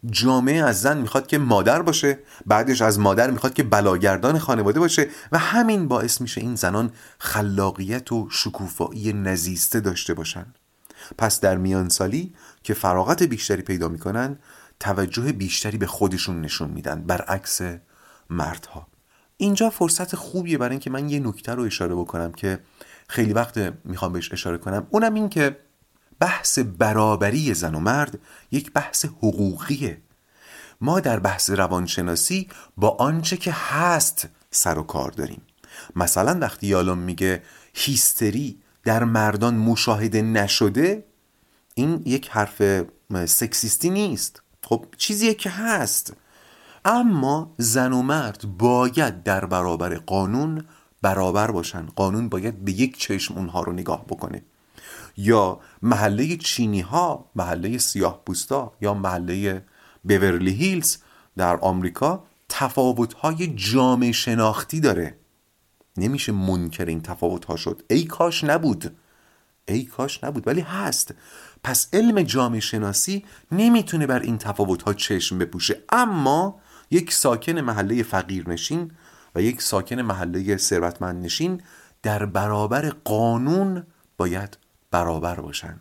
جامعه 0.06 0.64
از 0.64 0.82
زن 0.82 0.98
می‌خواد 0.98 1.28
که 1.28 1.38
مادر 1.38 1.82
باشه 1.82 2.20
بعدش 2.46 2.82
از 2.82 3.00
مادر 3.00 3.32
می‌خواد 3.32 3.54
که 3.54 3.64
بلاگردان 3.64 4.40
خانواده 4.40 4.80
باشه 4.80 5.08
و 5.32 5.38
همین 5.38 5.88
باعث 5.88 6.22
میشه 6.22 6.42
این 6.42 6.56
زنان 6.56 6.92
خلاقیت 7.20 8.12
و 8.12 8.28
شکوفایی 8.32 9.14
نزیسته 9.14 9.80
داشته 9.80 10.14
باشن. 10.14 10.46
پس 11.18 11.40
در 11.40 11.58
میان 11.58 11.90
سالی 11.90 12.34
که 12.64 12.74
فراغت 12.74 13.24
بیشتری 13.24 13.62
پیدا 13.62 13.88
می‌کنن 13.88 14.40
توجه 14.80 15.32
بیشتری 15.32 15.78
به 15.78 15.88
خودشون 15.88 16.42
نشون 16.42 16.70
میدن 16.70 17.02
برعکس 17.02 17.62
مردها. 18.30 18.88
اینجا 19.38 19.70
فرصت 19.70 20.16
خوبیه 20.16 20.58
برای 20.58 20.72
اینکه 20.72 20.90
من 20.90 21.10
یه 21.10 21.20
نکته 21.20 21.56
رو 21.56 21.64
اشاره 21.64 21.96
بکنم 21.96 22.32
که 22.32 22.60
خیلی 23.08 23.34
وقت 23.34 23.58
می‌خوام 23.86 24.14
بهش 24.14 24.34
اشاره 24.34 24.58
کنم. 24.58 24.88
اونم 24.90 25.14
این 25.14 25.30
که 25.30 25.58
بحث 26.20 26.60
برابری 26.60 27.54
زن 27.54 27.76
و 27.76 27.80
مرد 27.80 28.20
یک 28.52 28.74
بحث 28.74 29.06
حقوقیه. 29.06 30.02
ما 30.82 31.00
در 31.00 31.20
بحث 31.20 31.50
روانشناسی 31.50 32.48
با 32.78 32.90
آنچه 32.90 33.38
که 33.38 33.52
هست 33.52 34.28
سر 34.52 34.78
و 34.78 34.84
کار 34.84 35.12
داریم. 35.12 35.42
مثلا 35.96 36.40
وقتی 36.40 36.68
یالوم 36.68 36.98
میگه 36.98 37.44
هیستری 37.74 38.60
در 38.84 39.04
مردان 39.04 39.56
مشاهده 39.56 40.22
نشده 40.22 41.06
این 41.76 42.02
یک 42.06 42.30
حرف 42.30 42.62
سکسیستی 43.26 43.90
نیست. 43.90 44.42
خب 44.64 44.86
چیزیه 44.98 45.34
که 45.34 45.50
هست. 45.50 46.14
اما 46.86 47.56
زن 47.58 47.94
و 47.94 48.02
مرد 48.02 48.58
باید 48.58 49.24
در 49.24 49.46
برابر 49.46 49.96
قانون 49.96 50.66
برابر 51.02 51.52
باشن. 51.52 51.86
قانون 51.86 52.30
باید 52.30 52.66
به 52.66 52.72
یک 52.72 52.98
چشم 52.98 53.34
اونها 53.38 53.64
رو 53.64 53.74
نگاه 53.74 54.06
بکنه. 54.06 54.44
یا 55.18 55.60
محله 55.82 56.38
چینی 56.38 56.82
ها 56.82 57.30
محله 57.36 57.78
سیاه 57.78 58.22
بوستا 58.26 58.74
یا 58.82 58.94
محله 58.94 59.66
بیورلی 60.04 60.52
هیلز 60.52 60.98
در 61.38 61.56
آمریکا 61.56 62.24
تفاوت 62.50 63.14
های 63.14 63.48
جامعه 63.48 64.12
شناختی 64.12 64.80
داره. 64.80 65.16
نمیشه 65.98 66.32
منکر 66.32 66.86
این 66.86 67.02
تفاوت 67.02 67.46
ها 67.46 67.56
شد. 67.56 67.82
ای 67.90 68.04
کاش 68.04 68.44
نبود. 68.44 68.98
ای 69.68 69.84
کاش 69.84 70.24
نبود. 70.24 70.48
ولی 70.48 70.62
هست. 70.62 71.14
پس 71.64 71.90
علم 71.94 72.22
جامعه 72.22 72.60
شناسی 72.60 73.26
نمی‌تونه 73.52 74.08
بر 74.08 74.20
این 74.20 74.38
تفاوت 74.38 74.82
ها 74.82 74.94
چشم 74.94 75.38
بپوشه. 75.38 75.84
اما 75.90 76.60
یک 76.92 77.14
ساکن 77.14 77.62
محله 77.62 78.04
فقیر 78.04 78.50
نشین 78.50 78.92
و 79.36 79.42
یک 79.42 79.62
ساکن 79.62 80.02
محله 80.02 80.58
ثروتمند 80.58 81.26
نشین 81.26 81.62
در 82.04 82.26
برابر 82.26 82.90
قانون 82.90 83.84
باید 84.18 84.58
برابر 84.92 85.40
باشن. 85.40 85.80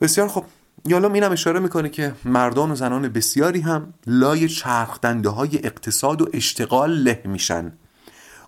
بسیار 0.00 0.28
خب 0.28 0.44
یالوم 0.86 1.12
اینم 1.12 1.32
اشاره 1.32 1.60
می‌کنه 1.60 1.88
که 1.88 2.14
مردان 2.24 2.70
و 2.70 2.74
زنان 2.74 3.08
بسیاری 3.08 3.60
هم 3.60 3.94
لای 4.06 4.48
چرخدنده 4.48 5.28
های 5.28 5.66
اقتصاد 5.66 6.22
و 6.22 6.28
اشتغال 6.32 6.90
له 6.90 7.22
میشن. 7.24 7.72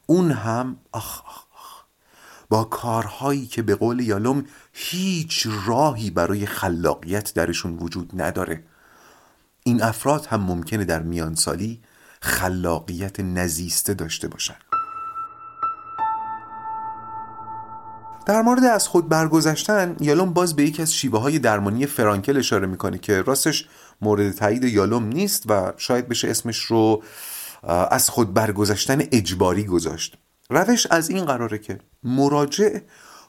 اون 0.06 0.30
هم 0.30 0.76
آخ 0.92 1.20
آخ 1.20 1.44
آخ 1.56 1.82
با 2.48 2.64
کارهایی 2.64 3.46
که 3.46 3.62
به 3.62 3.74
قول 3.74 4.00
یالوم 4.00 4.44
هیچ 4.72 5.46
راهی 5.66 6.10
برای 6.10 6.46
خلاقیت 6.46 7.34
درشون 7.34 7.76
وجود 7.76 8.22
نداره. 8.22 8.64
این 9.64 9.82
افراد 9.82 10.26
هم 10.26 10.40
ممکنه 10.40 10.84
در 10.84 11.02
میان 11.02 11.34
سالی 11.34 11.82
خلاقیت 12.20 13.20
نزیسته 13.20 13.94
داشته 13.94 14.28
باشن. 14.28 14.56
در 18.26 18.42
مورد 18.42 18.64
از 18.64 18.88
خود 18.88 19.08
برگذشتن 19.08 19.96
یالوم 20.00 20.32
باز 20.32 20.56
به 20.56 20.62
یکی 20.62 20.82
از 20.82 20.94
شیوه 20.94 21.20
های 21.20 21.38
درمانی 21.38 21.86
فرانکل 21.86 22.36
اشاره 22.36 22.66
می‌کنه 22.66 22.98
که 22.98 23.22
راستش 23.22 23.68
مورد 24.00 24.32
تایید 24.32 24.64
یالوم 24.64 25.04
نیست 25.04 25.44
و 25.50 25.72
شاید 25.76 26.08
بشه 26.08 26.28
اسمش 26.28 26.58
رو 26.58 27.02
از 27.90 28.10
خود 28.10 28.34
برگذشتن 28.34 29.02
اجباری 29.12 29.64
گذاشت. 29.64 30.18
روش 30.50 30.86
از 30.90 31.10
این 31.10 31.24
قراره 31.24 31.58
که 31.58 31.78
مراجع 32.02 32.78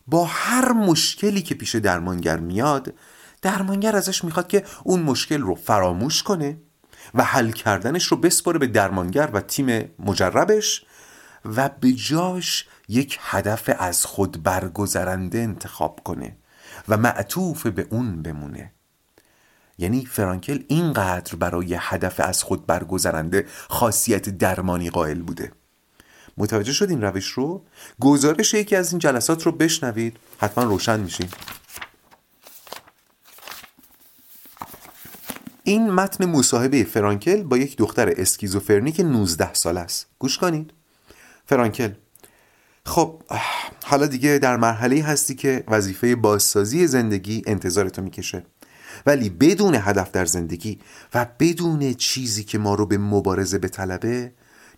با 0.07 0.25
هر 0.25 0.71
مشکلی 0.71 1.41
که 1.41 1.55
پیش 1.55 1.75
درمانگر 1.75 2.37
میاد 2.37 2.93
درمانگر 3.41 3.95
ازش 3.95 4.23
می‌خواد 4.23 4.47
که 4.47 4.63
اون 4.83 5.01
مشکل 5.01 5.41
رو 5.41 5.55
فراموش 5.55 6.23
کنه 6.23 6.57
و 7.13 7.23
حل 7.23 7.51
کردنش 7.51 8.05
رو 8.05 8.17
بسپره 8.17 8.59
به 8.59 8.67
درمانگر 8.67 9.29
و 9.33 9.41
تیم 9.41 9.89
مجربش 9.99 10.85
و 11.45 11.69
به 11.79 11.91
جاش 11.91 12.67
یک 12.87 13.19
هدف 13.21 13.69
از 13.79 14.05
خود 14.05 14.43
برگذرنده 14.43 15.37
انتخاب 15.37 15.99
کنه 16.03 16.37
و 16.89 16.97
معطوف 16.97 17.67
به 17.67 17.87
اون 17.89 18.21
بمونه. 18.21 18.71
یعنی 19.77 20.05
فرانکل 20.05 20.63
اینقدر 20.67 21.35
برای 21.35 21.77
هدف 21.79 22.19
از 22.19 22.43
خود 22.43 22.65
برگذرنده 22.65 23.45
خاصیت 23.69 24.29
درمانی 24.29 24.89
قائل 24.89 25.21
بوده. 25.21 25.51
متوجه 26.37 26.73
شد 26.73 26.89
این 26.89 27.01
روش 27.01 27.27
رو؟ 27.27 27.65
گزارش 27.99 28.53
یکی 28.53 28.75
از 28.75 28.91
این 28.91 28.99
جلسات 28.99 29.43
رو 29.43 29.51
بشنوید. 29.51 30.17
حتما 30.39 30.63
روشن 30.63 30.99
میشین. 30.99 31.29
این 35.63 35.91
متن 35.91 36.25
مصاحبه 36.25 36.83
فرانکل 36.83 37.43
با 37.43 37.57
یک 37.57 37.77
دختر 37.77 38.13
اسکیزوفرنیک 38.17 38.99
19 38.99 39.53
سال 39.53 39.77
است. 39.77 40.07
گوش 40.19 40.37
کنید. 40.37 40.73
فرانکل 41.45 41.89
خب 42.85 43.21
حالا 43.83 44.07
دیگه 44.07 44.39
در 44.41 44.57
مرحله 44.57 45.03
هستی 45.03 45.35
که 45.35 45.63
وظیفه 45.67 46.15
بازسازی 46.15 46.87
زندگی 46.87 47.43
انتظارتو 47.47 48.01
می‌کشه. 48.01 48.45
ولی 49.05 49.29
بدون 49.29 49.75
هدف 49.75 50.11
در 50.11 50.25
زندگی 50.25 50.79
و 51.13 51.25
بدون 51.39 51.93
چیزی 51.93 52.43
که 52.43 52.57
ما 52.57 52.75
رو 52.75 52.85
به 52.85 52.97
مبارزه 52.97 53.57
به 53.57 53.67
طلبه 53.67 54.33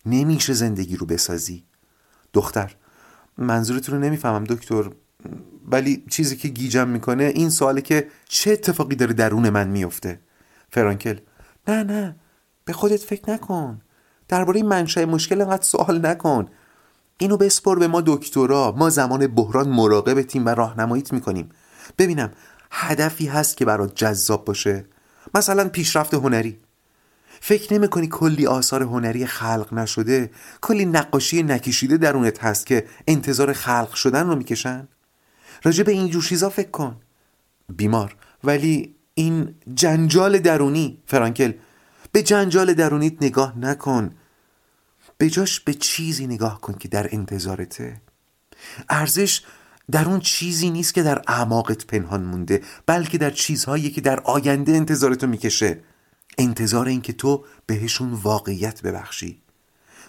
نمیشه 0.05 0.53
زندگی 0.53 0.95
رو 0.95 1.05
بسازی. 1.05 1.63
دختر 2.33 2.75
منظورتون 3.37 3.95
رو 3.95 4.01
نمی‌فهمم 4.01 4.43
دکتر 4.43 4.89
ولی 5.71 6.03
چیزی 6.09 6.35
که 6.35 6.47
گیجم 6.47 6.87
می‌کنه 6.87 7.23
این 7.23 7.49
سواله 7.49 7.81
که 7.81 8.07
چه 8.29 8.51
اتفاقی 8.51 8.95
داره 8.95 9.13
درون 9.13 9.49
من 9.49 9.67
میفته 9.67 10.19
فرانکل 10.69 11.17
نه 11.67 11.83
نه 11.83 12.15
به 12.65 12.73
خودت 12.73 13.03
فکر 13.03 13.31
نکن. 13.31 13.81
درباره 14.27 14.63
منشأ 14.63 15.05
مشکل 15.05 15.41
انقدر 15.41 15.63
سوال 15.63 16.05
نکن. 16.05 16.47
اینو 17.17 17.37
بسپر 17.37 17.79
به 17.79 17.87
ما 17.87 18.01
دکترا 18.01 18.75
ما 18.77 18.89
زمان 18.89 19.27
بحران 19.27 19.69
مراقب 19.69 20.21
تیم 20.21 20.45
و 20.45 20.49
راهنماییت 20.49 21.13
می‌کنیم. 21.13 21.49
ببینم 21.97 22.31
هدفی 22.71 23.27
هست 23.27 23.57
که 23.57 23.65
برات 23.65 23.95
جذاب 23.95 24.45
باشه. 24.45 24.85
مثلا 25.35 25.69
پیشرفت 25.69 26.13
هنری. 26.13 26.59
فکر 27.39 27.73
نمی 27.73 27.87
کنی 27.87 28.07
کلی 28.07 28.47
آثار 28.47 28.83
هنری 28.83 29.25
خلق 29.25 29.73
نشده 29.73 30.31
کلی 30.61 30.85
نقاشی 30.85 31.43
نکشیده 31.43 31.97
درونت 31.97 32.43
هست 32.43 32.65
که 32.65 32.85
انتظار 33.07 33.53
خلق 33.53 33.93
شدن 33.93 34.27
رو 34.27 34.35
می‌کشن؟ 34.35 34.87
راجع 35.63 35.83
به 35.83 35.91
اینجور 35.91 36.23
چیزا 36.23 36.49
فکر 36.49 36.69
کن. 36.69 36.95
بیمار. 37.69 38.15
ولی 38.43 38.95
این 39.13 39.55
جنجال 39.73 40.39
درونی 40.39 41.01
فرانکل 41.05 41.53
به 42.11 42.23
جنجال 42.23 42.73
درونیت 42.73 43.13
نگاه 43.21 43.59
نکن. 43.59 44.11
به 45.17 45.29
جاش 45.29 45.59
به 45.59 45.73
چیزی 45.73 46.27
نگاه 46.27 46.61
کن 46.61 46.73
که 46.73 46.87
در 46.87 47.09
انتظارته. 47.11 48.01
ارزش 48.89 49.41
در 49.91 50.05
اون 50.05 50.19
چیزی 50.19 50.69
نیست 50.69 50.93
که 50.93 51.03
در 51.03 51.21
اعماقت 51.27 51.85
پنهان 51.85 52.23
مونده 52.23 52.61
بلکه 52.85 53.17
در 53.17 53.29
چیزهایی 53.29 53.89
که 53.89 54.01
در 54.01 54.19
آینده 54.19 54.71
انتظارتو 54.71 55.27
می‌کشه. 55.27 55.79
انتظار 56.37 56.87
این 56.87 57.01
که 57.01 57.13
تو 57.13 57.45
بهشون 57.65 58.13
واقعیت 58.13 58.81
ببخشی. 58.81 59.41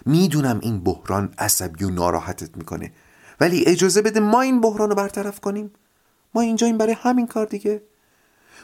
می‌دونم 0.05 0.59
این 0.61 0.79
بحران 0.79 1.33
عصبی 1.37 1.83
و 1.83 1.89
ناراحتت 1.89 2.57
می‌کنه 2.57 2.91
ولی 3.39 3.65
اجازه 3.65 4.01
بده 4.01 4.19
ما 4.19 4.41
این 4.41 4.61
بحران 4.61 4.89
رو 4.89 4.95
برطرف 4.95 5.39
کنیم. 5.39 5.71
ما 6.35 6.41
اینجا 6.41 6.67
این 6.67 6.77
برای 6.77 6.95
همین 6.99 7.27
کار 7.27 7.45
دیگه. 7.45 7.81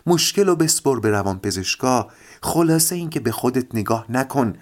مشکل 0.05 0.49
و 0.49 0.55
بسپر 0.55 0.99
به 0.99 1.09
روان 1.09 1.39
پزشکا 1.39 2.07
خلاصه 2.43 2.95
این 2.95 3.09
که 3.09 3.19
به 3.19 3.31
خودت 3.31 3.75
نگاه 3.75 4.11
نکن. 4.11 4.53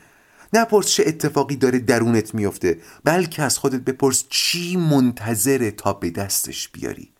نپرس 0.53 0.87
چه 0.87 1.03
اتفاقی 1.07 1.55
داره 1.55 1.79
درونت 1.79 2.35
میفته 2.35 2.79
بلکه 3.03 3.43
از 3.43 3.57
خودت 3.57 3.81
بپرس 3.81 4.25
چی 4.29 4.77
منتظره 4.77 5.71
تا 5.71 5.93
به 5.93 6.09
دستش 6.09 6.69
بیاری. 6.69 7.11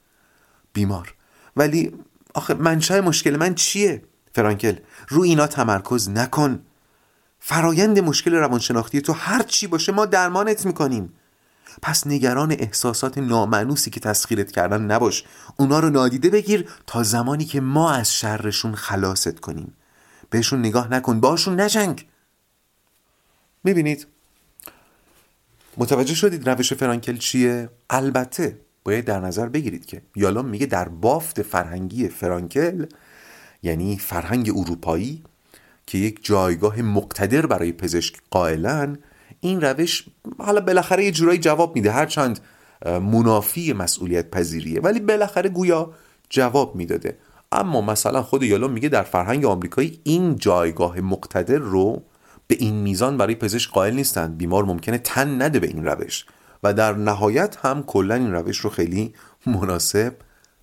بیمار. 0.74 1.14
ولی 1.58 1.92
آخه 2.34 2.54
منشأ 2.54 3.02
مشکل؟ 3.02 3.36
من 3.36 3.56
چیه؟ 3.56 4.04
فرانکل 4.36 4.76
رو 5.10 5.22
اینا 5.22 5.48
تمرکز 5.48 6.10
نکن. 6.10 6.60
فرایند 7.40 8.00
مشکل 8.00 8.34
روانشناختی 8.34 9.02
تو 9.02 9.14
هر 9.14 9.44
چی 9.44 9.68
باشه 9.68 9.92
ما 9.92 10.06
درمانت 10.06 10.66
می‌کنیم. 10.66 11.14
پس 11.82 12.08
نگران 12.08 12.52
احساسات 12.52 13.18
نامعنوسی 13.18 13.90
که 13.90 14.00
تسخیرت 14.00 14.52
کردن 14.52 14.82
نباش. 14.82 15.24
اونا 15.58 15.80
رو 15.80 15.90
نادیده 15.90 16.30
بگیر 16.30 16.70
تا 16.88 17.04
زمانی 17.04 17.46
که 17.46 17.62
ما 17.62 17.92
از 17.92 18.14
شرشون 18.14 18.76
خلاصت 18.76 19.40
کنیم. 19.40 19.74
بهشون 20.30 20.60
نگاه 20.60 20.92
نکن. 20.92 21.20
باشون 21.20 21.62
نجنگ. 21.62 22.08
می‌بینید 23.64 24.08
متوجه 25.78 26.16
شدید 26.16 26.50
روش 26.50 26.74
فرانکل 26.74 27.18
چیه؟ 27.18 27.70
البته 27.90 28.60
باید 28.84 29.06
در 29.06 29.20
نظر 29.20 29.50
بگیرید 29.50 29.86
که 29.86 30.02
یالام 30.16 30.46
میگه 30.46 30.66
در 30.66 30.90
بافت 30.90 31.42
فرهنگی 31.42 32.08
فرانکل 32.08 32.86
یعنی 33.64 33.98
فرهنگ 33.98 34.52
اروپایی 34.56 35.24
که 35.88 35.98
یک 35.98 36.26
جایگاه 36.26 36.82
مقتدر 36.82 37.46
برای 37.46 37.72
پزشک 37.72 38.16
قائلن 38.32 38.98
این 39.42 39.62
روش 39.62 40.06
حالا 40.38 40.62
بالاخره 40.62 41.06
یه 41.06 41.12
جورایی 41.12 41.40
جواب 41.40 41.76
میده 41.76 41.92
هرچند 41.92 42.40
منافی 42.86 43.74
مسئولیت 43.74 44.30
پذیریه 44.30 44.82
ولی 44.82 45.00
بالاخره 45.00 45.50
گویا 45.50 45.94
جواب 46.30 46.76
می‌داده 46.76 47.18
اما 47.52 47.82
مثلا 47.82 48.24
خود 48.24 48.44
یالوم 48.44 48.72
میگه 48.72 48.90
در 48.90 49.04
فرهنگ 49.04 49.46
آمریکایی 49.46 50.00
این 50.04 50.36
جایگاه 50.36 51.02
مقتدر 51.02 51.58
رو 51.58 52.04
به 52.48 52.56
این 52.60 52.76
میزان 52.76 53.18
برای 53.18 53.36
پزشک 53.36 53.72
قائل 53.72 53.96
نیستند. 53.96 54.38
بیمار 54.38 54.64
ممکنه 54.64 54.98
تن 54.98 55.42
نده 55.42 55.60
به 55.60 55.68
این 55.68 55.86
روش. 55.86 56.26
و 56.64 56.74
در 56.74 56.94
نهایت 56.94 57.58
هم 57.62 57.84
کلا 57.84 58.16
این 58.16 58.32
روش 58.32 58.58
رو 58.58 58.70
خیلی 58.70 59.14
مناسب 59.46 60.14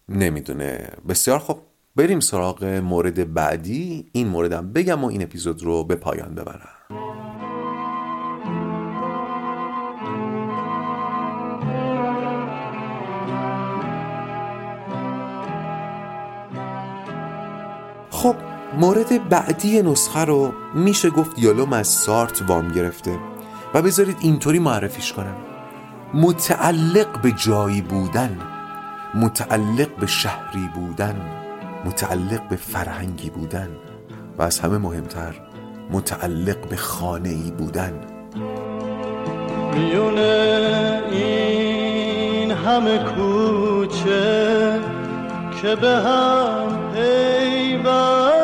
نمی‌دونه. 0.08 0.88
بسیار 1.08 1.38
خب 1.38 1.58
بریم 1.96 2.20
سراغ 2.20 2.64
مورد 2.64 3.34
بعدی. 3.34 4.10
این 4.12 4.28
موردم 4.28 4.72
بگم 4.72 5.04
و 5.04 5.08
این 5.08 5.22
اپیزود 5.22 5.62
رو 5.62 5.84
به 5.84 5.96
پایان 5.96 6.34
ببرم. 6.34 6.68
خب 18.10 18.36
مورد 18.78 19.28
بعدی 19.28 19.82
نسخه 19.82 20.24
رو 20.24 20.52
میشه 20.74 21.10
گفت 21.10 21.38
یالوم 21.38 21.72
از 21.72 21.88
سارت 21.88 22.42
وام 22.48 22.68
گرفته. 22.68 23.18
و 23.74 23.82
بذارید 23.82 24.16
اینطوری 24.20 24.58
معرفیش 24.58 25.12
کنم. 25.12 25.36
متعلق 26.14 27.20
به 27.22 27.32
جایی 27.32 27.80
بودن 27.82 28.38
متعلق 29.14 29.96
به 30.00 30.06
شهری 30.06 30.70
بودن 30.74 31.16
متعلق 31.84 32.48
به 32.48 32.56
فرهنگی 32.56 33.30
بودن 33.30 33.68
و 34.38 34.42
از 34.42 34.60
همه 34.60 34.78
مهمتر 34.78 35.34
متعلق 35.90 36.68
به 36.68 36.76
خانه 36.76 37.28
ای 37.28 37.50
بودن. 37.50 37.92
میونه 39.74 41.02
این 41.10 42.50
همه 42.50 42.98
کوچه 42.98 44.80
که 45.62 45.76
به 45.76 45.88
هم 45.88 46.92
پیوسته 46.94 48.39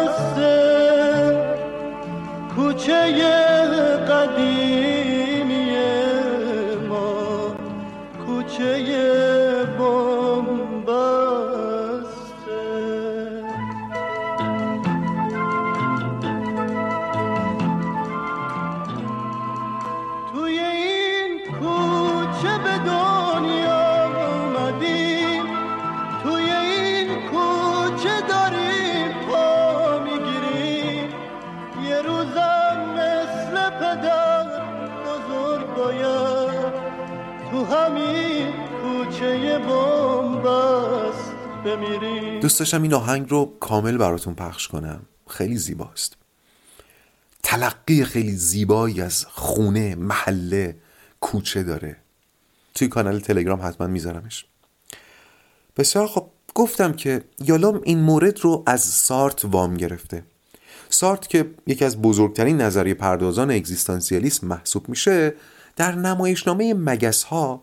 کوچه 2.76 3.12
دوست 42.40 42.58
داشتم 42.58 42.82
این 42.82 42.94
آهنگ 42.94 43.30
رو 43.30 43.56
کامل 43.60 43.96
براتون 43.96 44.34
پخش 44.34 44.68
کنم. 44.68 45.00
خیلی 45.28 45.56
زیباست. 45.56 46.16
تلقی 47.42 48.04
خیلی 48.04 48.32
زیبایی 48.32 49.00
از 49.00 49.26
خونه 49.26 49.94
محله 49.94 50.76
کوچه 51.20 51.62
داره. 51.62 51.96
توی 52.74 52.88
کانال 52.88 53.20
تلگرام 53.20 53.60
حتما 53.62 53.86
میذارمش. 53.86 54.44
بسیار 55.76 56.06
خب 56.06 56.28
گفتم 56.54 56.92
که 56.92 57.24
یالوم 57.44 57.80
این 57.84 58.00
مورد 58.00 58.40
رو 58.40 58.62
از 58.66 58.84
سارت 58.84 59.44
وام 59.44 59.74
گرفته. 59.74 60.22
سارت 60.88 61.28
که 61.28 61.50
یکی 61.66 61.84
از 61.84 62.02
بزرگترین 62.02 62.60
نظریه 62.60 62.94
پردازان 62.94 63.50
اگزیستانسیالیسم 63.50 64.46
محسوب 64.46 64.88
میشه 64.88 65.34
در 65.76 65.94
نمایشنامه 65.94 66.74
مگس 66.74 67.22
ها 67.22 67.62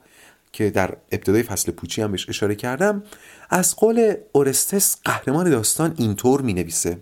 که 0.54 0.70
در 0.70 0.98
ابتدای 1.12 1.44
فصل 1.44 1.72
پوچی 1.72 2.02
هم 2.02 2.12
بهش 2.12 2.30
اشاره 2.30 2.56
کردم 2.56 3.04
از 3.50 3.76
قول 3.76 4.16
اورستس 4.32 4.98
قهرمان 5.06 5.50
داستان 5.50 5.94
اینطور 5.98 6.42
می 6.42 6.54
نویسه 6.54 6.98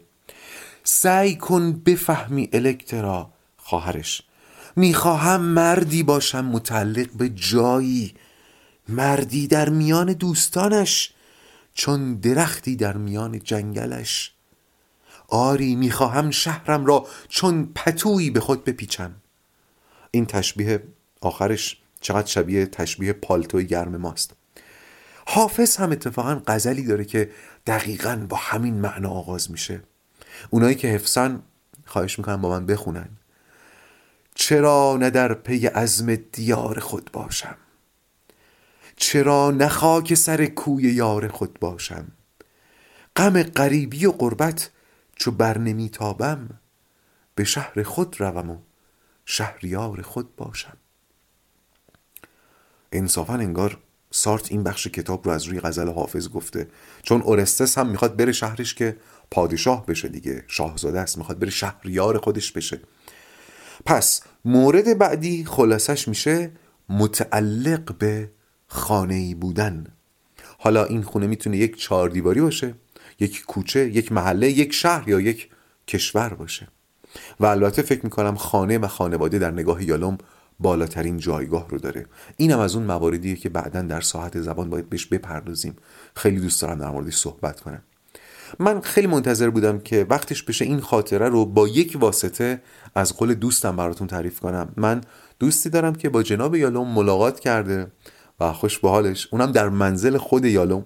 سعی 0.83 1.35
کن 1.35 1.73
بفهمی 1.73 2.49
الکترا 2.53 3.33
خواهرش. 3.57 4.21
می‌خواهم 4.75 5.41
مردی 5.41 6.03
باشم 6.03 6.45
متعلق 6.45 7.09
به 7.17 7.29
جایی. 7.29 8.13
مردی 8.89 9.47
در 9.47 9.69
میان 9.69 10.13
دوستانش 10.13 11.13
چون 11.73 12.15
درختی 12.15 12.75
در 12.75 12.97
میان 12.97 13.39
جنگلش. 13.39 14.31
آری 15.27 15.75
می‌خواهم 15.75 16.31
شهرم 16.31 16.85
را 16.85 17.07
چون 17.29 17.69
پتویی 17.75 18.29
به 18.29 18.39
خود 18.39 18.63
بپیچم. 18.65 19.15
این 20.11 20.25
تشبیه 20.25 20.83
آخرش. 21.21 21.80
چقدر 22.01 22.27
شبیه 22.27 22.65
تشبیه 22.65 23.13
پالتوی 23.13 23.65
گرم 23.65 23.97
ماست. 23.97 24.33
حافظ 25.27 25.77
هم 25.77 25.91
اتفاقا 25.91 26.41
غزلی 26.47 26.83
داره 26.83 27.05
که 27.05 27.31
دقیقا 27.67 28.25
با 28.29 28.37
همین 28.37 28.73
معنا 28.73 29.09
آغاز 29.09 29.51
میشه. 29.51 29.81
اونایی 30.49 30.75
که 30.75 30.87
حفظن 30.87 31.41
خواهش 31.85 32.19
می‌کنم 32.19 32.41
با 32.41 32.49
من 32.49 32.65
بخونن. 32.65 33.09
چرا 34.35 34.97
نه 34.99 35.09
در 35.09 35.33
پی 35.33 35.67
عزم 35.67 36.15
دیار 36.15 36.79
خود 36.79 37.09
باشم؟ 37.13 37.57
چرا 38.95 39.51
نه 39.51 39.67
خاک 39.67 40.13
سر 40.13 40.45
کوی 40.45 40.83
یار 40.83 41.27
خود 41.27 41.59
باشم؟ 41.59 42.07
غم 43.15 43.43
غریبی 43.43 44.05
و 44.05 44.11
قربت 44.11 44.69
چو 45.15 45.31
بر 45.31 45.57
نمیتابم 45.57 46.49
به 47.35 47.43
شهر 47.43 47.83
خود 47.83 48.21
روم 48.21 48.49
و 48.49 48.57
شهریار 49.25 50.01
خود 50.01 50.35
باشم. 50.35 50.77
انصافا 52.91 53.33
انگار 53.33 53.77
سارت 54.11 54.51
این 54.51 54.63
بخش 54.63 54.87
کتاب 54.87 55.25
رو 55.25 55.31
از 55.31 55.43
روی 55.43 55.59
غزل 55.59 55.89
حافظ 55.89 56.29
گفته. 56.29 56.67
چون 57.03 57.21
اورستس 57.21 57.77
هم 57.77 57.87
می‌خواد 57.87 58.15
بره 58.15 58.31
شهرش 58.31 58.73
که 58.73 58.97
پادشاه 59.31 59.85
بشه 59.85 60.07
دیگه. 60.07 60.43
شاهزاده 60.47 60.99
است 60.99 61.17
می‌خواد 61.17 61.39
بره 61.39 61.49
شهریار 61.49 62.17
خودش 62.17 62.51
بشه. 62.51 62.79
پس 63.85 64.21
مورد 64.45 64.97
بعدی 64.97 65.45
خلاصش 65.45 66.07
میشه 66.07 66.51
متعلق 66.89 67.97
به 67.97 68.29
خانه 68.67 69.15
ای 69.15 69.33
بودن. 69.33 69.87
حالا 70.59 70.85
این 70.85 71.03
خونه 71.03 71.27
می‌تونه 71.27 71.57
یک 71.57 71.75
چهار 71.75 72.09
دیواری 72.09 72.41
باشه 72.41 72.73
یک 73.19 73.45
کوچه 73.45 73.89
یک 73.89 74.11
محله 74.11 74.51
یک 74.51 74.73
شهر 74.73 75.09
یا 75.09 75.19
یک 75.19 75.49
کشور 75.87 76.33
باشه. 76.33 76.67
و 77.39 77.45
البته 77.45 77.81
فکر 77.81 78.01
می‌کنم 78.03 78.35
خانه 78.35 78.77
و 78.77 78.87
خانواده 78.87 79.39
در 79.39 79.51
نگاه 79.51 79.83
یالوم 79.83 80.17
بالاترین 80.61 81.17
جایگاه 81.17 81.69
رو 81.69 81.77
داره. 81.77 82.05
اینم 82.37 82.59
از 82.59 82.75
اون 82.75 82.85
مواردیه 82.85 83.35
که 83.35 83.49
بعدا 83.49 83.81
در 83.81 84.01
ساعت 84.01 84.41
زبان 84.41 84.69
باید 84.69 84.89
بهش 84.89 85.05
بپردازیم. 85.05 85.75
خیلی 86.15 86.39
دوست 86.39 86.61
دارم 86.61 86.79
در 86.79 86.89
موردش 86.89 87.15
صحبت 87.15 87.61
کنم. 87.61 87.83
من 88.59 88.81
خیلی 88.81 89.07
منتظر 89.07 89.49
بودم 89.49 89.79
که 89.79 90.05
وقتش 90.09 90.43
بشه 90.43 90.65
این 90.65 90.79
خاطره 90.79 91.29
رو 91.29 91.45
با 91.45 91.67
یک 91.67 91.97
واسطه 91.99 92.61
از 92.95 93.17
قول 93.17 93.33
دوستم 93.33 93.75
براتون 93.75 94.07
تعریف 94.07 94.39
کنم. 94.39 94.69
من 94.77 95.01
دوستی 95.39 95.69
دارم 95.69 95.95
که 95.95 96.09
با 96.09 96.23
جناب 96.23 96.55
یالوم 96.55 96.93
ملاقات 96.93 97.39
کرده 97.39 97.87
و 98.39 98.53
خوش 98.53 98.79
به 98.79 98.89
حالش 98.89 99.27
اونم 99.31 99.51
در 99.51 99.69
منزل 99.69 100.17
خود 100.17 100.45
یالوم. 100.45 100.85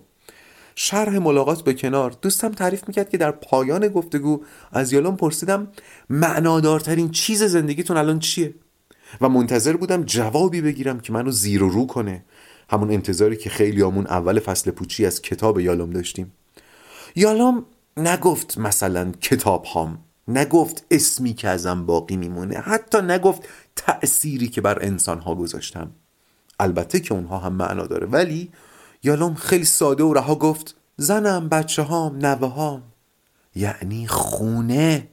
شرح 0.75 1.17
ملاقات 1.17 1.63
به 1.63 1.73
کنار 1.73 2.15
دوستم 2.21 2.51
تعریف 2.51 2.87
می‌کرد 2.87 3.09
که 3.09 3.17
در 3.17 3.31
پایان 3.31 3.87
گفتگو 3.87 4.43
از 4.71 4.93
یالوم 4.93 5.15
پرسیدم 5.15 5.67
معنادارترین 6.09 7.11
چیز 7.11 7.43
زندگیتون 7.43 7.97
الان 7.97 8.19
چیه؟ 8.19 8.53
و 9.21 9.29
منتظر 9.29 9.77
بودم 9.77 10.03
جوابی 10.03 10.61
بگیرم 10.61 10.99
که 10.99 11.13
منو 11.13 11.31
زیر 11.31 11.63
و 11.63 11.69
رو 11.69 11.87
کنه. 11.87 12.23
همون 12.69 12.91
انتظاری 12.91 13.37
که 13.37 13.49
خیلی 13.49 13.81
همون 13.81 14.07
اول 14.07 14.39
فصل 14.39 14.71
پوچی 14.71 15.05
از 15.05 15.21
کتاب 15.21 15.59
یالوم 15.59 15.89
داشتیم. 15.89 16.31
یالوم 17.15 17.65
نگفت 17.97 18.57
مثلا 18.57 19.11
کتاب 19.11 19.65
هام. 19.65 19.99
نگفت 20.27 20.85
اسمی 20.91 21.33
که 21.33 21.49
ازم 21.49 21.85
باقی 21.85 22.17
میمونه. 22.17 22.57
حتی 22.57 23.01
نگفت 23.01 23.41
تأثیری 23.75 24.47
که 24.47 24.61
بر 24.61 24.77
انسان 24.81 25.19
ها 25.19 25.35
گذاشتم. 25.35 25.91
البته 26.59 26.99
که 26.99 27.13
اونها 27.13 27.37
هم 27.37 27.53
معنا 27.53 27.87
داره. 27.87 28.07
ولی 28.07 28.51
یالوم 29.03 29.33
خیلی 29.33 29.65
ساده 29.65 30.03
و 30.03 30.13
رها 30.13 30.35
گفت 30.35 30.75
زنم 30.97 31.49
بچه 31.49 31.81
هام 31.81 32.17
نوه 32.17 32.47
هام 32.47 32.83
یعنی 33.55 34.07
خونه. 34.07 35.07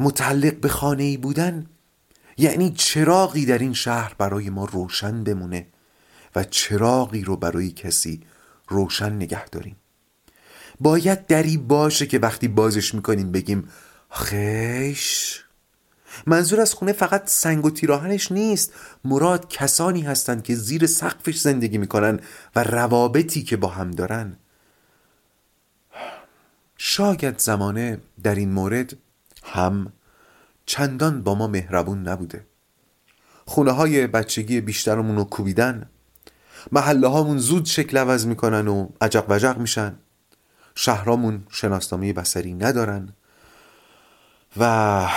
متعلق 0.00 0.54
به 0.54 0.68
خانه 0.68 1.02
ای 1.02 1.16
بودن؟ 1.16 1.66
یعنی 2.36 2.70
چراغی 2.70 3.46
در 3.46 3.58
این 3.58 3.74
شهر 3.74 4.14
برای 4.18 4.50
ما 4.50 4.64
روشن 4.64 5.24
بمونه 5.24 5.66
و 6.36 6.44
چراغی 6.44 7.22
رو 7.22 7.36
برای 7.36 7.70
کسی 7.70 8.20
روشن 8.68 9.12
نگه 9.12 9.48
داریم. 9.48 9.76
باید 10.80 11.26
دری 11.26 11.56
باشه 11.56 12.06
که 12.06 12.18
وقتی 12.18 12.48
بازش 12.48 12.94
می‌کنیم 12.94 13.32
بگیم 13.32 13.68
خیش 14.10 15.44
منظور 16.26 16.60
از 16.60 16.74
خونه 16.74 16.92
فقط 16.92 17.28
سنگ 17.28 17.64
و 17.64 17.70
تیراهنش 17.70 18.32
نیست. 18.32 18.72
مراد 19.04 19.48
کسانی 19.48 20.02
هستند 20.02 20.42
که 20.42 20.54
زیر 20.54 20.86
سقفش 20.86 21.38
زندگی 21.38 21.78
می‌کنن 21.78 22.20
و 22.56 22.62
روابطی 22.62 23.42
که 23.42 23.56
با 23.56 23.68
هم 23.68 23.90
دارن. 23.90 24.36
شاید 26.76 27.38
زمانه 27.38 28.00
در 28.22 28.34
این 28.34 28.52
مورد 28.52 28.96
هم 29.42 29.92
چندان 30.66 31.22
با 31.22 31.34
ما 31.34 31.46
مهربون 31.46 32.08
نبوده. 32.08 32.46
خونه 33.46 33.70
های 33.70 34.06
بچگی 34.06 34.60
بیشترمون 34.60 35.16
رو 35.16 35.24
کوبیدن. 35.24 35.90
محله 36.72 37.08
هامون 37.08 37.38
زود 37.38 37.64
شکل 37.64 37.98
عوض 37.98 38.26
می‌کنن 38.26 38.68
و 38.68 38.88
عجق 39.00 39.24
وجق 39.28 39.58
میشن. 39.58 39.96
شهرامون 40.74 41.46
شناسنامه 41.50 42.12
بسری 42.12 42.54
ندارن. 42.54 43.12
و 44.56 45.08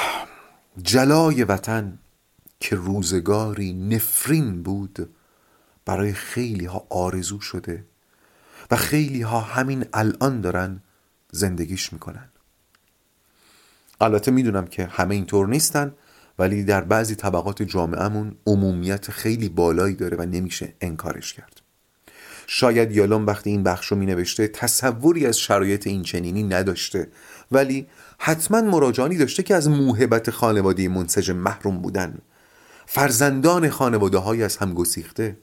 جلای 0.82 1.44
وطن 1.44 2.00
که 2.60 2.76
روزگاری 2.76 3.74
نفرین 3.74 4.64
بود 4.64 5.16
برای 5.86 6.14
خیلی 6.14 6.66
ها 6.66 6.88
آرزو 6.90 7.42
شده 7.42 7.86
و 8.72 8.76
خیلی 8.76 9.22
ها 9.22 9.40
همین 9.40 9.86
الان 9.94 10.42
دارن 10.42 10.82
زندگیش 11.32 11.94
می‌کنن. 11.94 12.30
البته 14.04 14.32
می‌دونم 14.32 14.68
که 14.68 14.86
همه 14.86 15.16
اینطور 15.16 15.48
نیستن 15.48 15.94
ولی 16.40 16.64
در 16.64 16.82
بعضی 16.82 17.16
طبقات 17.16 17.64
جامعهمون 17.64 18.36
عمومیت 18.48 19.12
خیلی 19.12 19.50
بالایی 19.50 19.96
داره 19.96 20.18
و 20.18 20.22
نمیشه 20.22 20.74
انکارش 20.82 21.34
کرد. 21.34 21.62
شاید 22.48 22.92
یالوم 22.92 23.26
وقتی 23.26 23.50
این 23.50 23.64
بخش 23.64 23.88
رو 23.88 23.98
مینوشته 23.98 24.48
تصوری 24.48 25.26
از 25.26 25.40
شرایط 25.40 25.88
این 25.88 26.04
چنینی 26.04 26.44
نداشته 26.44 27.08
ولی 27.52 27.88
حتما 28.20 28.62
مراجعانی 28.62 29.18
داشته 29.18 29.44
که 29.44 29.56
از 29.56 29.70
موهبت 29.70 30.30
خانواده 30.30 30.88
منسجم 30.88 31.36
محروم 31.36 31.82
بودن. 31.82 32.18
فرزندان 32.86 33.70
خانواده 33.70 34.18
های 34.18 34.44
از 34.44 34.58
هم 34.58 34.74
گسیخته 34.74 35.38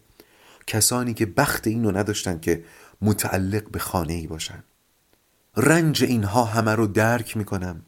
کسانی 0.66 1.14
که 1.14 1.26
بخت 1.26 1.66
اینو 1.66 1.90
نداشتن 1.90 2.40
که 2.40 2.64
متعلق 3.02 3.70
به 3.70 3.78
خانه 3.78 4.12
ای 4.12 4.26
باشن. 4.26 4.64
رنج 5.56 6.04
اینها 6.04 6.44
همه 6.44 6.74
رو 6.74 6.86
درک 6.86 7.36
می‌کنم. 7.36 7.82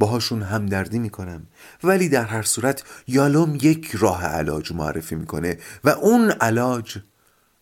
باهاشون 0.00 0.42
همدردی 0.42 0.98
می‌کنم. 0.98 1.46
ولی 1.84 2.08
در 2.08 2.24
هر 2.24 2.42
صورت 2.42 2.82
یالوم 3.06 3.58
یک 3.62 3.90
راه 3.98 4.24
علاج 4.24 4.72
معرفی 4.72 5.14
می‌کنه 5.14 5.58
و 5.84 5.88
اون 5.88 6.30
علاج 6.30 6.98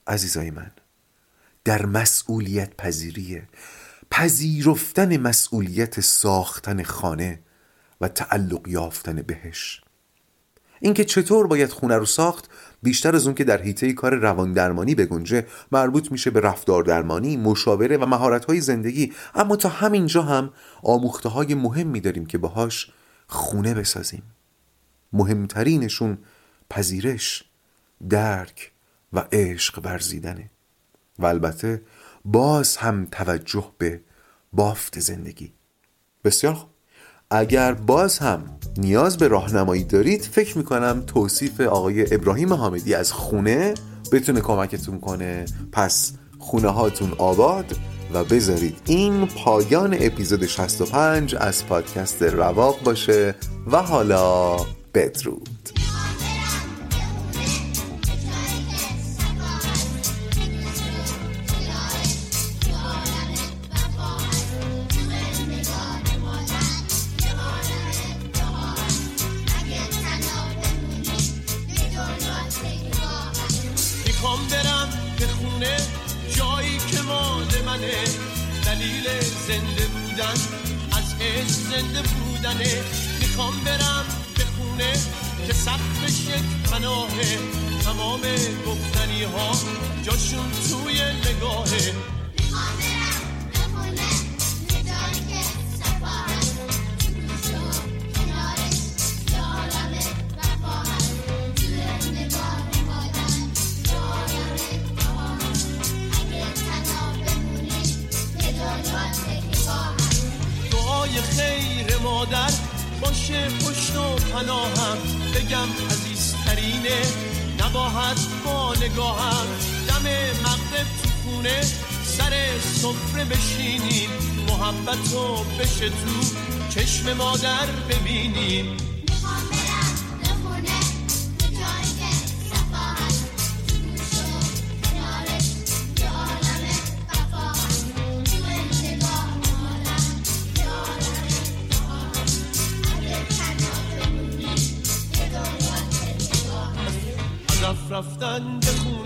عزیزای 0.06 0.50
من 0.50 0.70
در 1.64 1.86
مسئولیت 1.86 2.76
پذیریه. 2.76 3.48
پذیرفتن 4.10 5.16
مسئولیت 5.16 6.00
ساختن 6.00 6.82
خانه 6.82 7.40
و 8.00 8.08
تعلق 8.08 8.68
یافتن 8.68 9.22
بهش. 9.22 9.80
اینکه 10.80 11.04
چطور 11.04 11.46
باید 11.46 11.70
خونه 11.70 11.96
رو 11.96 12.06
ساخت 12.06 12.50
بیشتر 12.82 13.16
از 13.16 13.26
اون 13.26 13.34
که 13.34 13.44
در 13.44 13.62
حیطه 13.62 13.92
کار 13.92 14.14
روان 14.14 14.52
درمانی 14.52 14.94
بگنجه 14.94 15.46
مربوط 15.72 16.12
میشه 16.12 16.30
به 16.30 16.40
رفتار 16.40 16.82
درمانی، 16.82 17.36
مشاوره 17.36 17.96
و 17.96 18.06
مهارت 18.06 18.44
های 18.44 18.60
زندگی. 18.60 19.12
اما 19.34 19.56
تا 19.56 19.68
همینجا 19.68 20.22
هم 20.22 20.50
آموخته 20.82 21.28
های 21.28 21.54
مهمی 21.54 22.00
داریم 22.00 22.26
که 22.26 22.38
باهاش 22.38 22.92
خونه 23.26 23.74
بسازیم. 23.74 24.22
مهمترینشون 25.12 26.18
پذیرش، 26.70 27.44
درک 28.08 28.72
و 29.12 29.24
عشق 29.32 29.80
ورزیدنه. 29.84 30.50
و 31.18 31.26
البته 31.26 31.82
باز 32.24 32.76
هم 32.76 33.06
توجه 33.10 33.72
به 33.78 34.00
بافت 34.52 35.00
زندگی. 35.00 35.52
بسیار 36.24 36.54
خوب. 36.54 36.77
اگر 37.30 37.72
باز 37.72 38.18
هم 38.18 38.44
نیاز 38.76 39.18
به 39.18 39.28
راهنمایی 39.28 39.84
دارید 39.84 40.22
فکر 40.22 40.58
می‌کنم 40.58 41.02
توصیف 41.06 41.60
آقای 41.60 42.14
ابراهیم 42.14 42.52
حامدی 42.52 42.94
از 42.94 43.12
خونه 43.12 43.74
بتونه 44.12 44.40
کمکتون 44.40 45.00
کنه. 45.00 45.44
پس 45.72 46.12
خونه 46.38 46.68
هاتون 46.68 47.12
آباد 47.18 47.76
و 48.14 48.24
بذارید 48.24 48.76
این 48.84 49.26
پایان 49.26 49.96
اپیزود 50.00 50.46
65 50.46 51.34
از 51.34 51.66
پادکست 51.66 52.22
رواق 52.22 52.82
باشه 52.82 53.34
و 53.72 53.82
حالا 53.82 54.56
بدرود. 54.94 55.57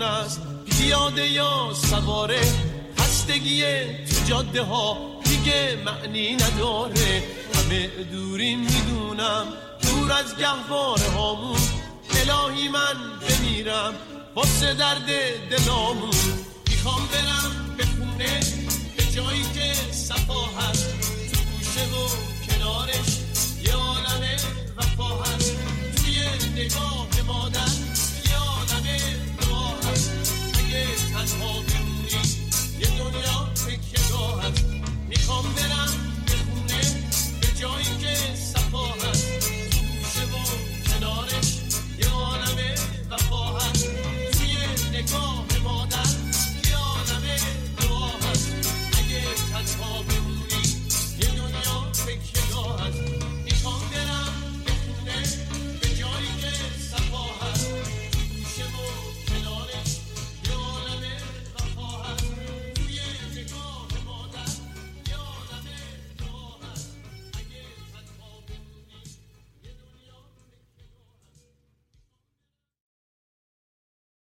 است. 0.03 0.41
پیاده 0.77 1.27
یا 1.27 1.73
سواره 1.89 2.41
خستگی 2.99 3.63
تو 3.85 4.25
جاده 4.29 4.63
ها 4.63 4.97
دیگه 5.23 5.77
معنی 5.85 6.35
نداره. 6.35 7.23
همه 7.55 7.87
دوری 7.87 8.55
می‌دونم 8.55 9.45
دور 9.81 10.11
از 10.11 10.37
گهواره 10.37 11.09
هامون 11.09 11.59
الهی 12.09 12.67
من 12.67 12.95
بمیرم 13.21 13.93
واسه 14.35 14.73
درد 14.73 15.05
دلامون. 15.49 16.15
می‌خوام 16.69 17.07
برم 17.07 17.75
به 17.77 17.85
خونه 17.85 18.39
به 18.97 19.03
جایی 19.15 19.45
که 19.53 19.73
صفا 19.91 20.43
هست. 20.59 20.89
تو 21.33 21.39
گوشه 21.39 21.85
و 21.85 22.07
کنارش 22.47 23.09
یه 23.65 23.73
عالم 23.73 24.23
وفا 24.77 25.23
هست. 25.23 25.53
توی 25.95 26.15
نگاه 26.55 26.92
تنها 31.25 31.53
بمونی 31.53 32.21
یه 32.79 32.87
دنیا 32.87 33.49
تکیه 33.55 34.03
می‌خوام 35.09 35.43
برم 35.43 35.93
به 36.25 36.35
خونه 36.35 36.81
به 37.41 37.47
جایی 37.61 38.02